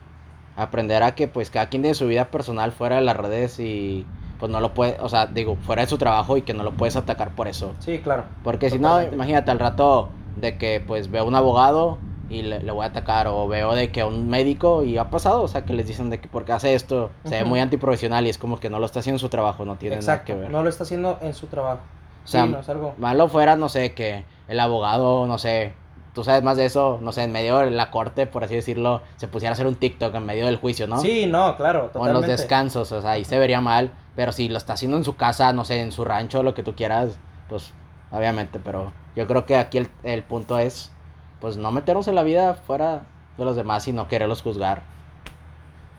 aprender 0.55 1.03
a 1.03 1.13
que 1.15 1.27
pues 1.27 1.49
cada 1.49 1.67
quien 1.69 1.81
tiene 1.83 1.95
su 1.95 2.07
vida 2.07 2.25
personal 2.25 2.71
fuera 2.71 2.95
de 2.97 3.01
las 3.01 3.17
redes 3.17 3.59
y 3.59 4.05
pues 4.39 4.51
no 4.51 4.59
lo 4.59 4.73
puede, 4.73 4.97
o 4.99 5.09
sea, 5.09 5.27
digo, 5.27 5.55
fuera 5.57 5.83
de 5.83 5.87
su 5.87 5.97
trabajo 5.97 6.37
y 6.37 6.41
que 6.41 6.53
no 6.53 6.63
lo 6.63 6.71
puedes 6.73 6.95
atacar 6.95 7.31
por 7.31 7.47
eso. 7.47 7.73
Sí, 7.79 7.99
claro. 7.99 8.25
Porque 8.43 8.69
si 8.69 8.79
no, 8.79 9.01
imagínate 9.01 9.51
al 9.51 9.59
rato 9.59 10.09
de 10.35 10.57
que 10.57 10.83
pues 10.85 11.09
veo 11.09 11.25
un 11.25 11.35
abogado 11.35 11.97
y 12.29 12.41
le, 12.41 12.59
le 12.59 12.71
voy 12.71 12.83
a 12.83 12.87
atacar 12.89 13.27
o 13.27 13.47
veo 13.47 13.73
de 13.73 13.91
que 13.91 14.03
un 14.03 14.27
médico 14.29 14.83
y 14.83 14.97
ha 14.97 15.09
pasado, 15.09 15.43
o 15.43 15.47
sea, 15.47 15.63
que 15.65 15.73
les 15.73 15.87
dicen 15.87 16.09
de 16.09 16.19
que 16.19 16.27
porque 16.27 16.51
hace 16.53 16.73
esto 16.73 17.11
se 17.23 17.35
ve 17.35 17.45
muy 17.45 17.59
antiprofesional 17.59 18.25
y 18.25 18.29
es 18.29 18.37
como 18.37 18.59
que 18.59 18.69
no 18.69 18.79
lo 18.79 18.85
está 18.85 18.99
haciendo 18.99 19.15
en 19.17 19.19
su 19.19 19.29
trabajo, 19.29 19.65
no 19.65 19.75
tiene 19.77 19.97
nada 19.97 20.13
Exacto. 20.13 20.33
que 20.33 20.39
ver. 20.39 20.49
No 20.51 20.63
lo 20.63 20.69
está 20.69 20.83
haciendo 20.83 21.19
en 21.21 21.33
su 21.33 21.47
trabajo. 21.47 21.81
O 22.23 22.27
sea, 22.27 22.45
sí, 22.45 22.49
no 22.49 22.59
es 22.59 22.69
algo. 22.69 22.95
Malo 22.97 23.27
fuera, 23.27 23.55
no 23.55 23.69
sé, 23.69 23.93
que 23.93 24.25
el 24.47 24.59
abogado, 24.59 25.27
no 25.27 25.37
sé, 25.37 25.73
tú 26.13 26.23
sabes 26.23 26.41
más 26.41 26.57
de 26.57 26.65
eso, 26.65 26.97
no 27.01 27.11
sé, 27.11 27.23
en 27.23 27.31
medio 27.31 27.59
de 27.59 27.69
la 27.69 27.91
corte, 27.91 28.25
por 28.25 28.43
así 28.43 28.55
decirlo, 28.55 29.01
se 29.17 29.27
pusiera 29.27 29.51
a 29.51 29.53
hacer 29.53 29.67
un 29.67 29.75
TikTok 29.75 30.15
en 30.15 30.25
medio 30.25 30.45
del 30.47 30.55
juicio, 30.57 30.87
¿no? 30.87 30.99
Sí, 31.01 31.27
no, 31.27 31.55
claro, 31.57 31.81
o 31.81 31.85
en 31.85 31.91
totalmente. 31.91 32.27
los 32.27 32.39
descansos, 32.39 32.91
o 32.91 33.01
sea, 33.01 33.11
ahí 33.11 33.25
se 33.25 33.37
vería 33.37 33.61
mal, 33.61 33.91
pero 34.15 34.31
si 34.31 34.49
lo 34.49 34.57
está 34.57 34.73
haciendo 34.73 34.97
en 34.97 35.03
su 35.03 35.15
casa, 35.15 35.53
no 35.53 35.65
sé, 35.65 35.81
en 35.81 35.91
su 35.91 36.03
rancho, 36.05 36.41
lo 36.41 36.53
que 36.55 36.63
tú 36.63 36.73
quieras, 36.73 37.19
pues 37.49 37.73
obviamente, 38.11 38.59
pero 38.63 38.93
yo 39.15 39.27
creo 39.27 39.45
que 39.45 39.57
aquí 39.57 39.77
el, 39.77 39.89
el 40.03 40.23
punto 40.23 40.57
es, 40.57 40.91
pues 41.39 41.57
no 41.57 41.71
meternos 41.71 42.07
en 42.07 42.15
la 42.15 42.23
vida 42.23 42.53
fuera 42.55 43.03
de 43.37 43.45
los 43.45 43.55
demás 43.55 43.87
y 43.87 43.93
no 43.93 44.07
quererlos 44.07 44.41
juzgar 44.41 44.81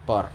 por, 0.06 0.26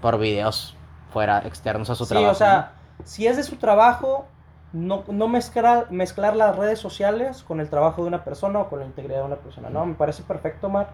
por 0.00 0.18
videos 0.18 0.76
fuera 1.12 1.38
externos 1.40 1.90
a 1.90 1.94
su 1.94 2.04
Sí, 2.04 2.10
trabajo. 2.10 2.32
o 2.32 2.34
sea, 2.34 2.72
si 3.04 3.26
es 3.26 3.36
de 3.36 3.42
su 3.42 3.56
trabajo, 3.56 4.26
no, 4.72 5.04
no 5.08 5.28
mezclar, 5.28 5.90
mezclar 5.90 6.36
las 6.36 6.56
redes 6.56 6.78
sociales 6.78 7.42
con 7.42 7.60
el 7.60 7.68
trabajo 7.68 8.02
de 8.02 8.08
una 8.08 8.24
persona 8.24 8.60
o 8.60 8.68
con 8.68 8.80
la 8.80 8.86
integridad 8.86 9.18
de 9.20 9.24
una 9.26 9.36
persona, 9.36 9.68
¿no? 9.70 9.84
Me 9.86 9.94
parece 9.94 10.22
perfecto, 10.22 10.68
Mar. 10.68 10.88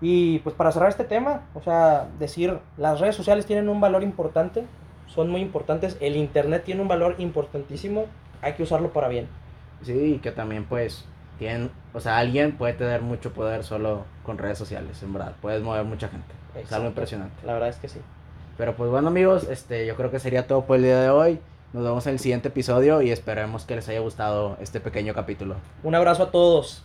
Y 0.00 0.38
pues 0.40 0.54
para 0.54 0.70
cerrar 0.70 0.90
este 0.90 1.04
tema, 1.04 1.42
o 1.54 1.62
sea, 1.62 2.06
decir, 2.18 2.60
las 2.76 3.00
redes 3.00 3.16
sociales 3.16 3.46
tienen 3.46 3.68
un 3.68 3.80
valor 3.80 4.02
importante, 4.04 4.64
son 5.06 5.30
muy 5.30 5.40
importantes, 5.40 5.96
el 6.00 6.16
Internet 6.16 6.62
tiene 6.64 6.82
un 6.82 6.88
valor 6.88 7.16
importantísimo, 7.18 8.04
hay 8.42 8.52
que 8.52 8.62
usarlo 8.62 8.92
para 8.92 9.08
bien. 9.08 9.28
Sí, 9.82 10.14
y 10.14 10.18
que 10.18 10.30
también 10.30 10.66
pues 10.66 11.04
tienen, 11.38 11.70
o 11.94 12.00
sea, 12.00 12.18
alguien 12.18 12.56
puede 12.56 12.74
tener 12.74 13.02
mucho 13.02 13.32
poder 13.32 13.64
solo 13.64 14.04
con 14.24 14.38
redes 14.38 14.58
sociales, 14.58 15.02
en 15.02 15.12
verdad, 15.12 15.34
puedes 15.40 15.62
mover 15.62 15.84
mucha 15.84 16.08
gente. 16.08 16.34
Es 16.54 16.72
algo 16.72 16.88
impresionante. 16.88 17.34
La 17.46 17.54
verdad 17.54 17.68
es 17.68 17.76
que 17.76 17.88
sí. 17.88 18.00
Pero 18.56 18.74
pues 18.74 18.90
bueno 18.90 19.08
amigos, 19.08 19.46
este, 19.48 19.86
yo 19.86 19.94
creo 19.94 20.10
que 20.10 20.18
sería 20.18 20.46
todo 20.46 20.64
por 20.64 20.76
el 20.76 20.82
día 20.82 21.00
de 21.00 21.10
hoy. 21.10 21.38
Nos 21.72 21.84
vemos 21.84 22.06
en 22.06 22.14
el 22.14 22.18
siguiente 22.18 22.48
episodio 22.48 23.02
y 23.02 23.10
esperemos 23.10 23.64
que 23.64 23.76
les 23.76 23.88
haya 23.88 24.00
gustado 24.00 24.56
este 24.60 24.80
pequeño 24.80 25.14
capítulo. 25.14 25.56
Un 25.82 25.94
abrazo 25.94 26.24
a 26.24 26.30
todos. 26.30 26.82